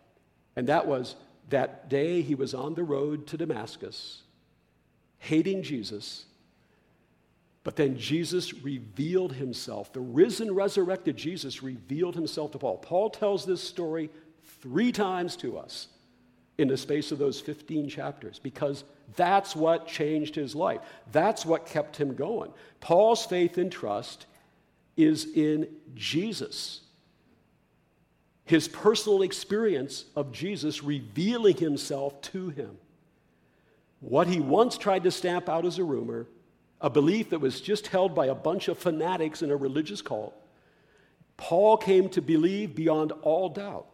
And 0.55 0.67
that 0.67 0.87
was 0.87 1.15
that 1.49 1.89
day 1.89 2.21
he 2.21 2.35
was 2.35 2.53
on 2.53 2.73
the 2.73 2.83
road 2.83 3.27
to 3.27 3.37
Damascus, 3.37 4.23
hating 5.17 5.63
Jesus. 5.63 6.25
But 7.63 7.75
then 7.75 7.97
Jesus 7.97 8.53
revealed 8.53 9.33
himself. 9.33 9.91
The 9.91 9.99
risen, 9.99 10.53
resurrected 10.53 11.17
Jesus 11.17 11.61
revealed 11.63 12.15
himself 12.15 12.51
to 12.51 12.59
Paul. 12.59 12.77
Paul 12.77 13.09
tells 13.09 13.45
this 13.45 13.61
story 13.61 14.09
three 14.65 14.91
times 14.91 15.35
to 15.35 15.59
us 15.59 15.89
in 16.57 16.67
the 16.67 16.75
space 16.75 17.11
of 17.11 17.19
those 17.19 17.39
15 17.39 17.87
chapters 17.87 18.39
because 18.39 18.83
that's 19.15 19.55
what 19.55 19.87
changed 19.87 20.33
his 20.33 20.55
life. 20.55 20.81
That's 21.11 21.45
what 21.45 21.67
kept 21.67 21.97
him 21.97 22.15
going. 22.15 22.51
Paul's 22.79 23.23
faith 23.23 23.59
and 23.59 23.71
trust 23.71 24.25
is 24.97 25.27
in 25.35 25.67
Jesus 25.93 26.81
his 28.45 28.67
personal 28.67 29.23
experience 29.23 30.05
of 30.15 30.31
Jesus 30.31 30.83
revealing 30.83 31.57
himself 31.57 32.21
to 32.21 32.49
him. 32.49 32.77
What 33.99 34.27
he 34.27 34.39
once 34.39 34.77
tried 34.77 35.03
to 35.03 35.11
stamp 35.11 35.49
out 35.49 35.65
as 35.65 35.79
a 35.79 35.83
rumor, 35.83 36.27
a 36.79 36.89
belief 36.89 37.31
that 37.31 37.39
was 37.39 37.59
just 37.59 37.87
held 37.87 38.13
by 38.13 38.27
a 38.27 38.35
bunch 38.35 38.67
of 38.67 38.77
fanatics 38.77 39.41
in 39.41 39.49
a 39.49 39.55
religious 39.55 40.01
cult, 40.01 40.35
Paul 41.37 41.77
came 41.77 42.07
to 42.09 42.21
believe 42.21 42.75
beyond 42.75 43.11
all 43.23 43.49
doubt 43.49 43.87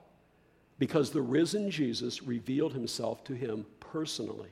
because 0.81 1.11
the 1.11 1.21
risen 1.21 1.69
Jesus 1.69 2.23
revealed 2.23 2.73
himself 2.73 3.23
to 3.25 3.35
him 3.35 3.67
personally. 3.79 4.49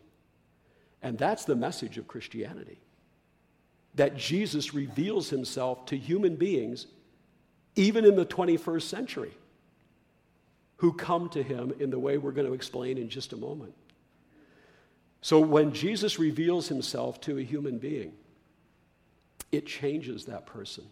And 1.02 1.18
that's 1.18 1.44
the 1.44 1.56
message 1.56 1.98
of 1.98 2.08
Christianity 2.08 2.78
that 3.96 4.15
Jesus 4.15 4.72
reveals 4.72 5.32
himself 5.32 5.88
to 5.88 5.98
human 5.98 6.36
beings 6.36 6.86
even 7.76 8.06
in 8.06 8.15
the 8.15 8.28
21st 8.28 8.84
century 8.84 9.32
who 10.78 10.94
come 10.94 11.30
to 11.30 11.42
him 11.42 11.74
in 11.80 11.89
the 11.89 11.98
way 11.98 12.20
we're 12.20 12.32
going 12.32 12.46
to 12.46 12.54
explain 12.54 13.00
in 13.00 13.10
just 13.10 13.34
a 13.34 13.38
moment. 13.38 13.74
So 15.22 15.39
when 15.39 15.74
Jesus 15.74 16.20
reveals 16.20 16.68
himself 16.68 17.20
to 17.22 17.39
a 17.39 17.42
human 17.42 17.80
being, 17.80 18.13
it 19.52 19.65
changes 19.65 20.26
that 20.26 20.46
person. 20.46 20.84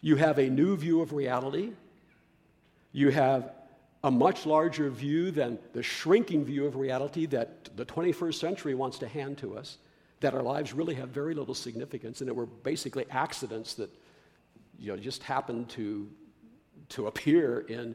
You 0.00 0.16
have 0.16 0.38
a 0.38 0.48
new 0.48 0.74
view 0.74 1.02
of 1.02 1.12
reality. 1.12 1.72
You 2.92 3.10
have 3.10 3.52
a 4.04 4.10
much 4.10 4.46
larger 4.46 4.90
view 4.90 5.30
than 5.30 5.58
the 5.72 5.82
shrinking 5.82 6.44
view 6.44 6.66
of 6.66 6.76
reality 6.76 7.26
that 7.26 7.76
the 7.76 7.84
21st 7.84 8.34
century 8.34 8.74
wants 8.74 8.98
to 8.98 9.06
hand 9.06 9.38
to 9.38 9.56
us, 9.56 9.78
that 10.20 10.34
our 10.34 10.42
lives 10.42 10.72
really 10.72 10.94
have 10.94 11.10
very 11.10 11.34
little 11.34 11.54
significance 11.54 12.20
and 12.20 12.28
that 12.28 12.34
we're 12.34 12.46
basically 12.46 13.06
accidents 13.10 13.74
that 13.74 13.90
you 14.78 14.88
know, 14.88 14.96
just 14.96 15.22
happen 15.22 15.64
to, 15.66 16.08
to 16.88 17.06
appear 17.06 17.60
in 17.68 17.94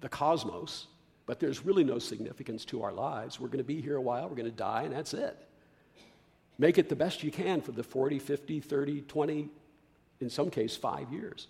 the 0.00 0.08
cosmos, 0.08 0.86
but 1.26 1.40
there's 1.40 1.64
really 1.64 1.84
no 1.84 1.98
significance 1.98 2.64
to 2.66 2.82
our 2.82 2.92
lives. 2.92 3.40
We're 3.40 3.48
going 3.48 3.58
to 3.58 3.64
be 3.64 3.80
here 3.80 3.96
a 3.96 4.00
while, 4.00 4.28
we're 4.28 4.36
going 4.36 4.50
to 4.50 4.56
die, 4.56 4.82
and 4.82 4.92
that's 4.94 5.14
it. 5.14 5.36
Make 6.58 6.78
it 6.78 6.88
the 6.88 6.96
best 6.96 7.22
you 7.22 7.30
can 7.30 7.60
for 7.60 7.72
the 7.72 7.82
40, 7.82 8.18
50, 8.18 8.60
30, 8.60 9.00
20, 9.02 9.48
in 10.20 10.30
some 10.30 10.50
case, 10.50 10.76
five 10.76 11.12
years 11.12 11.48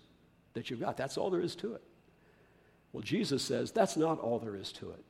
that 0.53 0.69
you've 0.69 0.79
got. 0.79 0.97
That's 0.97 1.17
all 1.17 1.29
there 1.29 1.41
is 1.41 1.55
to 1.57 1.75
it. 1.75 1.83
Well, 2.93 3.01
Jesus 3.01 3.43
says 3.43 3.71
that's 3.71 3.97
not 3.97 4.19
all 4.19 4.39
there 4.39 4.55
is 4.55 4.71
to 4.73 4.91
it. 4.91 5.03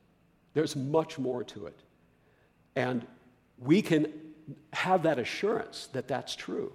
There's 0.54 0.76
much 0.76 1.18
more 1.18 1.42
to 1.44 1.66
it. 1.66 1.80
And 2.76 3.06
we 3.58 3.82
can 3.82 4.12
have 4.72 5.04
that 5.04 5.18
assurance 5.18 5.88
that 5.92 6.08
that's 6.08 6.34
true 6.34 6.72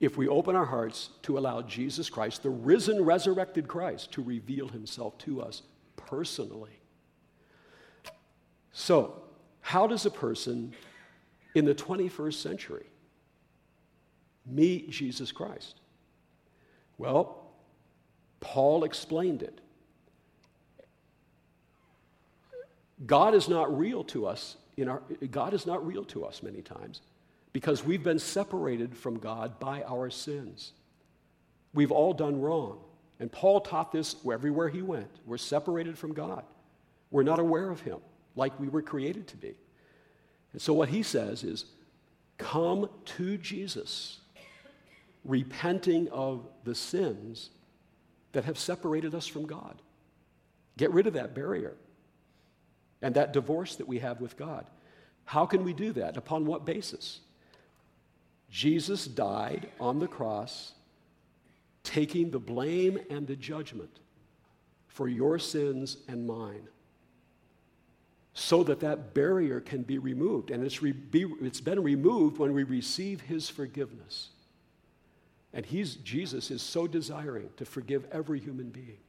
if 0.00 0.16
we 0.16 0.28
open 0.28 0.54
our 0.54 0.64
hearts 0.64 1.10
to 1.22 1.38
allow 1.38 1.60
Jesus 1.62 2.08
Christ, 2.08 2.42
the 2.42 2.50
risen, 2.50 3.04
resurrected 3.04 3.66
Christ, 3.66 4.12
to 4.12 4.22
reveal 4.22 4.68
himself 4.68 5.18
to 5.18 5.42
us 5.42 5.62
personally. 5.96 6.78
So, 8.72 9.22
how 9.60 9.86
does 9.88 10.06
a 10.06 10.10
person 10.10 10.72
in 11.54 11.64
the 11.64 11.74
21st 11.74 12.34
century 12.34 12.86
meet 14.46 14.90
Jesus 14.90 15.32
Christ? 15.32 15.80
Well, 16.96 17.47
Paul 18.40 18.84
explained 18.84 19.42
it. 19.42 19.60
God 23.06 23.34
is 23.34 23.48
not 23.48 23.76
real 23.76 24.04
to 24.04 24.26
us 24.26 24.56
in 24.78 24.88
our 24.88 25.02
God 25.30 25.54
is 25.54 25.66
not 25.66 25.84
real 25.86 26.04
to 26.04 26.24
us 26.24 26.42
many 26.42 26.62
times 26.62 27.02
because 27.52 27.84
we've 27.84 28.02
been 28.02 28.18
separated 28.18 28.96
from 28.96 29.18
God 29.18 29.58
by 29.58 29.82
our 29.82 30.08
sins. 30.08 30.72
We've 31.74 31.90
all 31.90 32.14
done 32.14 32.40
wrong. 32.40 32.78
And 33.20 33.30
Paul 33.30 33.60
taught 33.60 33.90
this 33.90 34.14
everywhere 34.32 34.68
he 34.68 34.80
went. 34.80 35.10
We're 35.26 35.38
separated 35.38 35.98
from 35.98 36.14
God. 36.14 36.44
We're 37.10 37.24
not 37.24 37.40
aware 37.40 37.70
of 37.70 37.80
him 37.80 37.98
like 38.36 38.58
we 38.60 38.68
were 38.68 38.82
created 38.82 39.26
to 39.28 39.36
be. 39.36 39.54
And 40.52 40.62
so 40.62 40.72
what 40.72 40.88
he 40.88 41.02
says 41.02 41.42
is 41.42 41.64
come 42.36 42.88
to 43.04 43.36
Jesus, 43.38 44.20
repenting 45.24 46.08
of 46.10 46.46
the 46.62 46.76
sins 46.76 47.50
that 48.38 48.44
have 48.44 48.56
separated 48.56 49.16
us 49.16 49.26
from 49.26 49.46
God. 49.46 49.82
Get 50.76 50.92
rid 50.92 51.08
of 51.08 51.14
that 51.14 51.34
barrier 51.34 51.74
and 53.02 53.16
that 53.16 53.32
divorce 53.32 53.74
that 53.74 53.88
we 53.88 53.98
have 53.98 54.20
with 54.20 54.36
God. 54.36 54.64
How 55.24 55.44
can 55.44 55.64
we 55.64 55.72
do 55.72 55.90
that? 55.94 56.16
Upon 56.16 56.46
what 56.46 56.64
basis? 56.64 57.18
Jesus 58.48 59.08
died 59.08 59.70
on 59.80 59.98
the 59.98 60.06
cross, 60.06 60.70
taking 61.82 62.30
the 62.30 62.38
blame 62.38 63.00
and 63.10 63.26
the 63.26 63.34
judgment 63.34 63.98
for 64.86 65.08
your 65.08 65.40
sins 65.40 65.96
and 66.06 66.24
mine, 66.24 66.68
so 68.34 68.62
that 68.62 68.78
that 68.78 69.14
barrier 69.14 69.60
can 69.60 69.82
be 69.82 69.98
removed. 69.98 70.52
And 70.52 70.62
it's, 70.62 70.80
re- 70.80 70.92
be, 70.92 71.26
it's 71.42 71.60
been 71.60 71.82
removed 71.82 72.38
when 72.38 72.52
we 72.52 72.62
receive 72.62 73.20
his 73.20 73.48
forgiveness. 73.48 74.28
And 75.58 75.66
he's, 75.66 75.96
Jesus 75.96 76.52
is 76.52 76.62
so 76.62 76.86
desiring 76.86 77.50
to 77.56 77.64
forgive 77.64 78.06
every 78.12 78.38
human 78.38 78.68
being. 78.68 79.00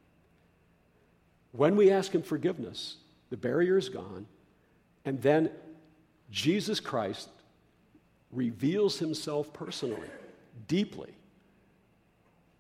When 1.51 1.75
we 1.75 1.91
ask 1.91 2.11
him 2.11 2.23
forgiveness, 2.23 2.97
the 3.29 3.37
barrier 3.37 3.77
is 3.77 3.87
gone, 3.87 4.25
and 5.05 5.21
then 5.21 5.51
Jesus 6.31 6.79
Christ 6.79 7.29
reveals 8.31 8.97
himself 8.97 9.53
personally, 9.53 10.07
deeply, 10.67 11.11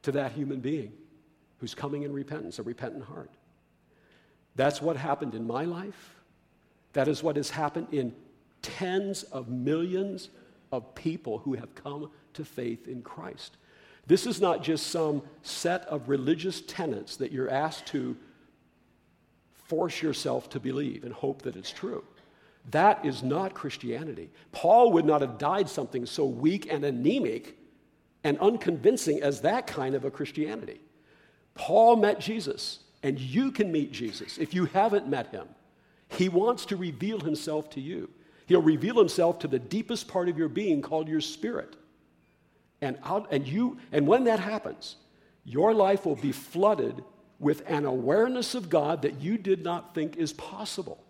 to 0.03 0.11
that 0.11 0.33
human 0.33 0.59
being 0.59 0.91
who's 1.57 1.73
coming 1.73 2.03
in 2.03 2.13
repentance, 2.13 2.59
a 2.59 2.63
repentant 2.63 3.05
heart. 3.05 3.31
That's 4.55 4.83
what 4.83 4.97
happened 4.97 5.33
in 5.33 5.47
my 5.47 5.65
life. 5.65 6.13
That 6.93 7.07
is 7.07 7.23
what 7.23 7.37
has 7.37 7.49
happened 7.49 7.87
in 7.91 8.13
tens 8.61 9.23
of 9.23 9.49
millions 9.49 10.29
of 10.71 10.93
people 10.93 11.39
who 11.39 11.55
have 11.55 11.73
come 11.73 12.11
to 12.35 12.45
faith 12.45 12.87
in 12.87 13.01
Christ. 13.01 13.57
This 14.09 14.25
is 14.25 14.41
not 14.41 14.63
just 14.63 14.87
some 14.87 15.21
set 15.43 15.85
of 15.85 16.09
religious 16.09 16.61
tenets 16.61 17.15
that 17.17 17.31
you're 17.31 17.49
asked 17.49 17.85
to 17.87 18.17
force 19.67 20.01
yourself 20.01 20.49
to 20.49 20.59
believe 20.59 21.03
and 21.03 21.13
hope 21.13 21.43
that 21.43 21.55
it's 21.55 21.69
true. 21.71 22.03
That 22.71 23.05
is 23.05 23.21
not 23.21 23.53
Christianity. 23.53 24.31
Paul 24.51 24.93
would 24.93 25.05
not 25.05 25.21
have 25.21 25.37
died 25.37 25.69
something 25.69 26.07
so 26.07 26.25
weak 26.25 26.67
and 26.71 26.83
anemic 26.83 27.55
and 28.23 28.39
unconvincing 28.39 29.21
as 29.21 29.41
that 29.41 29.67
kind 29.67 29.93
of 29.93 30.05
a 30.05 30.11
Christianity. 30.11 30.81
Paul 31.53 31.95
met 31.95 32.19
Jesus, 32.19 32.79
and 33.03 33.19
you 33.19 33.51
can 33.51 33.71
meet 33.71 33.91
Jesus 33.91 34.39
if 34.39 34.55
you 34.55 34.65
haven't 34.65 35.07
met 35.07 35.27
him. 35.27 35.47
He 36.07 36.29
wants 36.29 36.65
to 36.65 36.77
reveal 36.77 37.19
himself 37.19 37.69
to 37.71 37.79
you. 37.79 38.09
He'll 38.47 38.63
reveal 38.63 38.97
himself 38.97 39.37
to 39.39 39.47
the 39.47 39.59
deepest 39.59 40.07
part 40.07 40.29
of 40.29 40.37
your 40.39 40.49
being 40.49 40.81
called 40.81 41.07
your 41.07 41.21
spirit. 41.21 41.75
And, 42.81 42.97
out, 43.03 43.27
and, 43.31 43.47
you, 43.47 43.77
and 43.91 44.07
when 44.07 44.23
that 44.25 44.39
happens, 44.39 44.95
your 45.43 45.73
life 45.73 46.05
will 46.05 46.15
be 46.15 46.31
flooded 46.31 47.03
with 47.39 47.63
an 47.69 47.85
awareness 47.85 48.55
of 48.55 48.69
God 48.69 49.01
that 49.01 49.21
you 49.21 49.37
did 49.37 49.63
not 49.63 49.93
think 49.95 50.17
is 50.17 50.33
possible. 50.33 51.03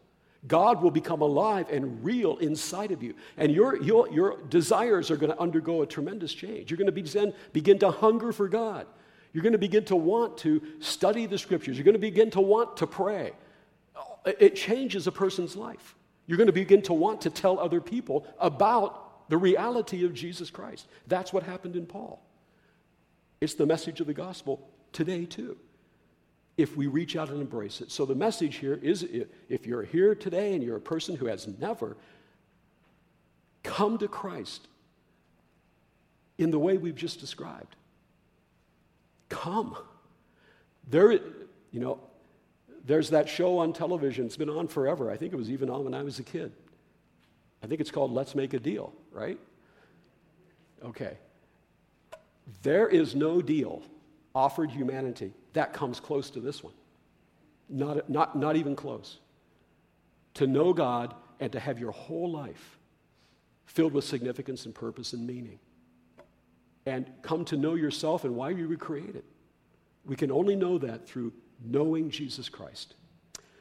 God 0.48 0.82
will 0.82 0.92
become 0.92 1.22
alive 1.22 1.68
and 1.70 2.04
real 2.04 2.38
inside 2.38 2.92
of 2.92 3.04
you. 3.04 3.14
And 3.38 3.52
your, 3.52 3.82
your, 3.82 4.10
your 4.12 4.38
desires 4.50 5.12
are 5.12 5.18
going 5.18 5.32
to 5.32 5.40
undergo 5.40 5.82
a 5.82 5.86
tremendous 5.86 6.34
change. 6.34 6.72
You're 6.72 6.78
going 6.78 6.86
to 6.86 6.92
begin, 6.92 7.34
begin 7.52 7.80
to 7.80 7.92
hunger 7.92 8.32
for 8.32 8.48
God. 8.48 8.88
You're 9.34 9.44
going 9.44 9.54
to 9.54 9.60
begin 9.60 9.86
to 9.86 9.96
want 9.96 10.38
to 10.40 10.62
study 10.80 11.26
the 11.26 11.38
scriptures. 11.38 11.78
You're 11.78 11.84
going 11.84 11.94
to 11.94 12.00
begin 12.00 12.32
to 12.32 12.42
want 12.42 12.78
to 12.78 12.88
pray. 12.88 13.34
It 14.26 14.56
changes 14.56 15.08
a 15.08 15.12
person's 15.12 15.56
life. 15.56 15.96
You're 16.26 16.38
going 16.38 16.48
to 16.48 16.54
begin 16.54 16.82
to 16.84 16.94
want 16.94 17.22
to 17.22 17.30
tell 17.30 17.60
other 17.60 17.82
people 17.82 18.26
about 18.40 19.09
the 19.30 19.38
reality 19.38 20.04
of 20.04 20.14
Jesus 20.14 20.50
Christ. 20.50 20.88
That's 21.08 21.32
what 21.32 21.44
happened 21.44 21.76
in 21.76 21.86
Paul. 21.86 22.22
It's 23.40 23.54
the 23.54 23.66
message 23.66 24.02
of 24.02 24.08
the 24.08 24.14
gospel 24.14 24.68
today, 24.92 25.26
too, 25.26 25.58
if 26.58 26.76
we 26.76 26.88
reach 26.88 27.16
out 27.16 27.30
and 27.30 27.40
embrace 27.40 27.80
it. 27.80 27.92
So, 27.92 28.06
the 28.06 28.16
message 28.16 28.58
here 28.58 28.78
is 28.82 29.08
if 29.48 29.66
you're 29.66 29.84
here 29.84 30.14
today 30.14 30.54
and 30.54 30.64
you're 30.64 30.76
a 30.76 30.82
person 30.82 31.16
who 31.16 31.28
has 31.28 31.48
never 31.48 31.96
come 33.64 33.98
to 34.00 34.08
Christ 34.08 34.68
in 36.38 36.52
the 36.52 36.60
way 36.60 36.78
we've 36.78 36.96
just 36.96 37.20
described, 37.20 37.76
come. 39.30 39.78
There, 40.90 41.12
you 41.12 41.80
know, 41.80 42.00
there's 42.86 43.12
that 43.12 43.30
show 43.30 43.60
on 43.60 43.74
television, 43.74 44.26
it's 44.26 44.38
been 44.38 44.50
on 44.50 44.68
forever. 44.68 45.12
I 45.12 45.18
think 45.18 45.34
it 45.34 45.36
was 45.36 45.52
even 45.52 45.70
on 45.70 45.86
when 45.86 45.94
I 45.94 46.02
was 46.02 46.18
a 46.20 46.24
kid. 46.24 46.52
I 47.62 47.68
think 47.68 47.82
it's 47.82 47.92
called 47.92 48.12
Let's 48.12 48.36
Make 48.36 48.54
a 48.54 48.60
Deal, 48.60 48.94
right? 49.12 49.40
Okay. 50.84 51.18
There 52.64 52.88
is 52.88 53.16
no 53.16 53.42
deal 53.42 53.84
offered 54.34 54.72
humanity 54.72 55.34
that 55.54 55.74
comes 55.74 56.00
close 56.00 56.30
to 56.32 56.40
this 56.40 56.64
one. 56.64 56.74
Not, 57.70 58.10
not, 58.10 58.36
not 58.36 58.56
even 58.56 58.76
close. 58.76 59.20
To 60.36 60.48
know 60.48 60.74
God 60.74 61.14
and 61.40 61.52
to 61.52 61.60
have 61.60 61.80
your 61.80 61.92
whole 61.92 62.32
life 62.32 62.78
filled 63.66 63.94
with 63.94 64.04
significance 64.04 64.66
and 64.66 64.74
purpose 64.74 65.14
and 65.14 65.26
meaning. 65.26 65.60
And 66.86 67.10
come 67.22 67.46
to 67.46 67.58
know 67.58 67.76
yourself 67.76 68.24
and 68.24 68.36
why 68.36 68.52
you 68.52 68.68
were 68.68 68.76
created. 68.76 69.24
We 70.06 70.16
can 70.16 70.32
only 70.32 70.56
know 70.56 70.78
that 70.80 71.08
through 71.08 71.34
knowing 71.64 72.10
Jesus 72.10 72.50
Christ. 72.50 72.96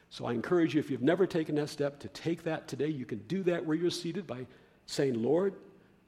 So 0.09 0.25
I 0.25 0.33
encourage 0.33 0.73
you, 0.73 0.79
if 0.79 0.89
you've 0.89 1.03
never 1.03 1.27
taken 1.27 1.55
that 1.55 1.69
step, 1.69 1.99
to 1.99 2.07
take 2.09 2.43
that 2.43 2.67
today. 2.67 2.87
You 2.87 3.05
can 3.05 3.19
do 3.19 3.43
that 3.43 3.63
where 3.63 3.77
you're 3.77 3.91
seated 3.91 4.25
by 4.25 4.47
saying, 4.89 5.21
Lord, 5.21 5.53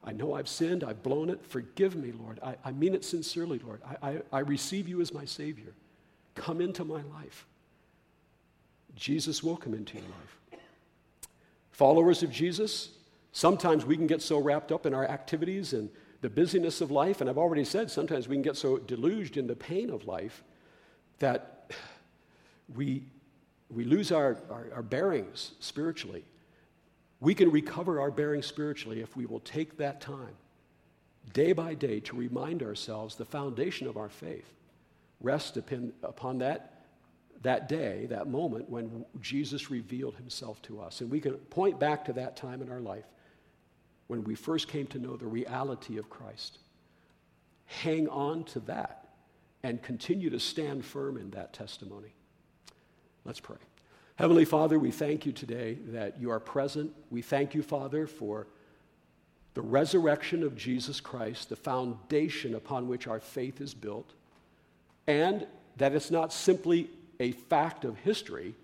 I 0.02 0.12
know 0.12 0.34
I've 0.34 0.48
sinned, 0.48 0.82
I've 0.82 1.02
blown 1.04 1.30
it. 1.30 1.44
Forgive 1.46 1.94
me, 1.94 2.10
Lord. 2.10 2.40
I, 2.42 2.56
I 2.64 2.72
mean 2.72 2.94
it 2.94 3.04
sincerely, 3.04 3.60
Lord. 3.60 3.80
I, 4.02 4.08
I, 4.10 4.22
I 4.32 4.38
receive 4.40 4.88
you 4.88 5.00
as 5.00 5.14
my 5.14 5.24
Savior. 5.24 5.72
Come 6.34 6.60
into 6.60 6.84
my 6.84 7.02
life. 7.02 7.46
Jesus 8.96 9.42
will 9.42 9.56
come 9.56 9.72
into 9.72 9.98
your 9.98 10.06
life. 10.06 10.60
Followers 11.70 12.24
of 12.24 12.32
Jesus, 12.32 12.90
sometimes 13.30 13.86
we 13.86 13.96
can 13.96 14.08
get 14.08 14.20
so 14.20 14.38
wrapped 14.38 14.72
up 14.72 14.84
in 14.84 14.94
our 14.94 15.08
activities 15.08 15.72
and 15.72 15.88
the 16.20 16.28
busyness 16.28 16.80
of 16.80 16.90
life, 16.90 17.20
and 17.20 17.30
I've 17.30 17.38
already 17.38 17.64
said 17.64 17.90
sometimes 17.90 18.28
we 18.28 18.34
can 18.34 18.42
get 18.42 18.56
so 18.56 18.78
deluged 18.78 19.36
in 19.36 19.46
the 19.46 19.56
pain 19.56 19.90
of 19.90 20.06
life 20.06 20.42
that 21.20 21.70
we, 22.74 23.04
we 23.70 23.84
lose 23.84 24.10
our, 24.10 24.36
our, 24.50 24.66
our 24.74 24.82
bearings 24.82 25.52
spiritually. 25.60 26.24
We 27.22 27.36
can 27.36 27.52
recover 27.52 28.00
our 28.00 28.10
bearing 28.10 28.42
spiritually 28.42 29.00
if 29.00 29.16
we 29.16 29.26
will 29.26 29.38
take 29.38 29.76
that 29.76 30.00
time, 30.00 30.34
day 31.32 31.52
by 31.52 31.74
day, 31.74 32.00
to 32.00 32.16
remind 32.16 32.64
ourselves 32.64 33.14
the 33.14 33.24
foundation 33.24 33.86
of 33.86 33.96
our 33.96 34.08
faith 34.08 34.52
rests 35.20 35.56
upon, 35.56 36.38
that, 36.38 36.82
that 37.42 37.68
day, 37.68 38.06
that 38.06 38.26
moment 38.26 38.68
when 38.68 39.04
Jesus 39.20 39.70
revealed 39.70 40.16
himself 40.16 40.60
to 40.62 40.80
us. 40.80 41.00
And 41.00 41.12
we 41.12 41.20
can 41.20 41.34
point 41.34 41.78
back 41.78 42.04
to 42.06 42.12
that 42.14 42.36
time 42.36 42.60
in 42.60 42.68
our 42.68 42.80
life 42.80 43.06
when 44.08 44.24
we 44.24 44.34
first 44.34 44.66
came 44.66 44.88
to 44.88 44.98
know 44.98 45.16
the 45.16 45.28
reality 45.28 45.98
of 45.98 46.10
Christ. 46.10 46.58
Hang 47.66 48.08
on 48.08 48.42
to 48.46 48.58
that 48.60 49.10
and 49.62 49.80
continue 49.80 50.28
to 50.28 50.40
stand 50.40 50.84
firm 50.84 51.16
in 51.16 51.30
that 51.30 51.52
testimony. 51.52 52.14
Let's 53.24 53.38
pray. 53.38 53.58
Heavenly 54.16 54.44
Father, 54.44 54.78
we 54.78 54.90
thank 54.90 55.24
you 55.24 55.32
today 55.32 55.78
that 55.88 56.20
you 56.20 56.30
are 56.30 56.40
present. 56.40 56.92
We 57.10 57.22
thank 57.22 57.54
you, 57.54 57.62
Father, 57.62 58.06
for 58.06 58.46
the 59.54 59.62
resurrection 59.62 60.42
of 60.42 60.56
Jesus 60.56 61.00
Christ, 61.00 61.48
the 61.48 61.56
foundation 61.56 62.54
upon 62.54 62.88
which 62.88 63.06
our 63.06 63.20
faith 63.20 63.60
is 63.60 63.72
built, 63.72 64.12
and 65.06 65.46
that 65.78 65.94
it's 65.94 66.10
not 66.10 66.32
simply 66.32 66.90
a 67.20 67.32
fact 67.32 67.84
of 67.84 67.96
history. 67.98 68.54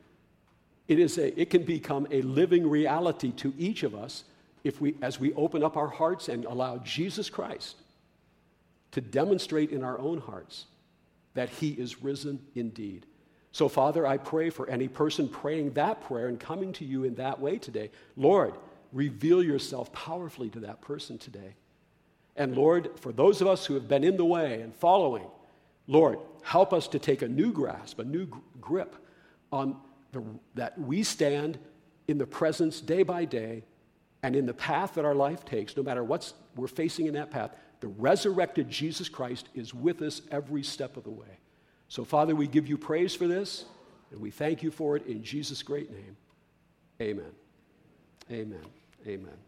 It, 0.87 0.99
is 0.99 1.17
a, 1.19 1.39
it 1.39 1.51
can 1.51 1.65
become 1.65 2.07
a 2.11 2.23
living 2.23 2.69
reality 2.69 3.33
to 3.33 3.55
each 3.59 3.83
of 3.83 3.95
us 3.95 4.25
if 4.65 4.81
we, 4.81 4.97
as 5.01 5.19
we 5.19 5.33
open 5.33 5.63
up 5.63 5.77
our 5.77 5.89
hearts 5.89 6.29
and 6.29 6.45
allow 6.45 6.79
Jesus 6.79 7.31
Christ 7.31 7.77
to 8.93 9.01
demonstrate 9.01 9.71
in 9.71 9.83
our 9.83 9.99
own 9.99 10.19
hearts 10.19 10.67
that 11.35 11.49
he 11.49 11.71
is 11.71 12.03
risen 12.03 12.41
indeed. 12.55 13.07
So, 13.53 13.69
Father, 13.69 14.07
I 14.07 14.19
pray 14.19 14.51
for 14.51 14.69
any 14.69 14.89
person 14.89 15.29
praying 15.29 15.73
that 15.73 16.03
prayer 16.03 16.29
and 16.29 16.39
coming 16.39 16.73
to 16.75 16.85
you 16.85 17.05
in 17.05 17.15
that 17.17 17.41
way 17.41 17.59
today. 17.59 17.91
Lord, 18.17 18.55
reveal 18.93 19.43
yourself 19.43 19.93
powerfully 19.93 20.51
to 20.51 20.61
that 20.61 20.81
person 20.81 21.19
today. 21.19 21.55
And 22.37 22.55
Lord, 22.57 22.91
for 23.01 23.13
those 23.13 23.41
of 23.41 23.49
us 23.49 23.67
who 23.67 23.75
have 23.75 23.89
been 23.89 24.05
in 24.05 24.17
the 24.17 24.25
way 24.25 24.61
and 24.61 24.75
following, 24.75 25.27
Lord, 25.87 26.19
help 26.43 26.73
us 26.73 26.87
to 26.89 26.99
take 26.99 27.23
a 27.23 27.29
new 27.29 27.53
grasp, 27.53 27.99
a 27.99 28.05
new 28.05 28.29
grip 28.61 28.95
on 29.51 29.77
the, 30.13 30.23
that 30.55 30.79
we 30.79 31.03
stand 31.03 31.59
in 32.07 32.19
the 32.19 32.27
presence 32.27 32.81
day 32.81 33.03
by 33.03 33.25
day 33.25 33.65
and 34.23 34.37
in 34.37 34.47
the 34.47 34.55
path 34.55 34.95
that 34.95 35.05
our 35.05 35.15
life 35.15 35.45
takes, 35.45 35.77
no 35.77 35.83
matter 35.83 36.05
what 36.05 36.33
we're 36.57 36.67
facing 36.67 37.07
in 37.07 37.15
that 37.15 37.31
path, 37.31 37.57
the 37.81 37.89
resurrected 37.89 38.69
Jesus 38.69 39.09
Christ 39.09 39.49
is 39.55 39.73
with 39.73 40.03
us 40.03 40.23
every 40.31 40.63
step 40.63 40.97
of 40.97 41.05
the 41.05 41.11
way. 41.11 41.39
So, 41.89 42.05
Father, 42.05 42.37
we 42.37 42.47
give 42.47 42.69
you 42.69 42.77
praise 42.77 43.15
for 43.15 43.27
this, 43.27 43.65
and 44.11 44.21
we 44.21 44.31
thank 44.31 44.63
you 44.63 44.71
for 44.71 44.97
it 44.97 45.07
in 45.07 45.23
Jesus' 45.23 45.63
great 45.63 45.91
name. 45.91 46.17
Amen. 47.01 47.33
Amen. 48.31 48.65
Amen. 49.07 49.48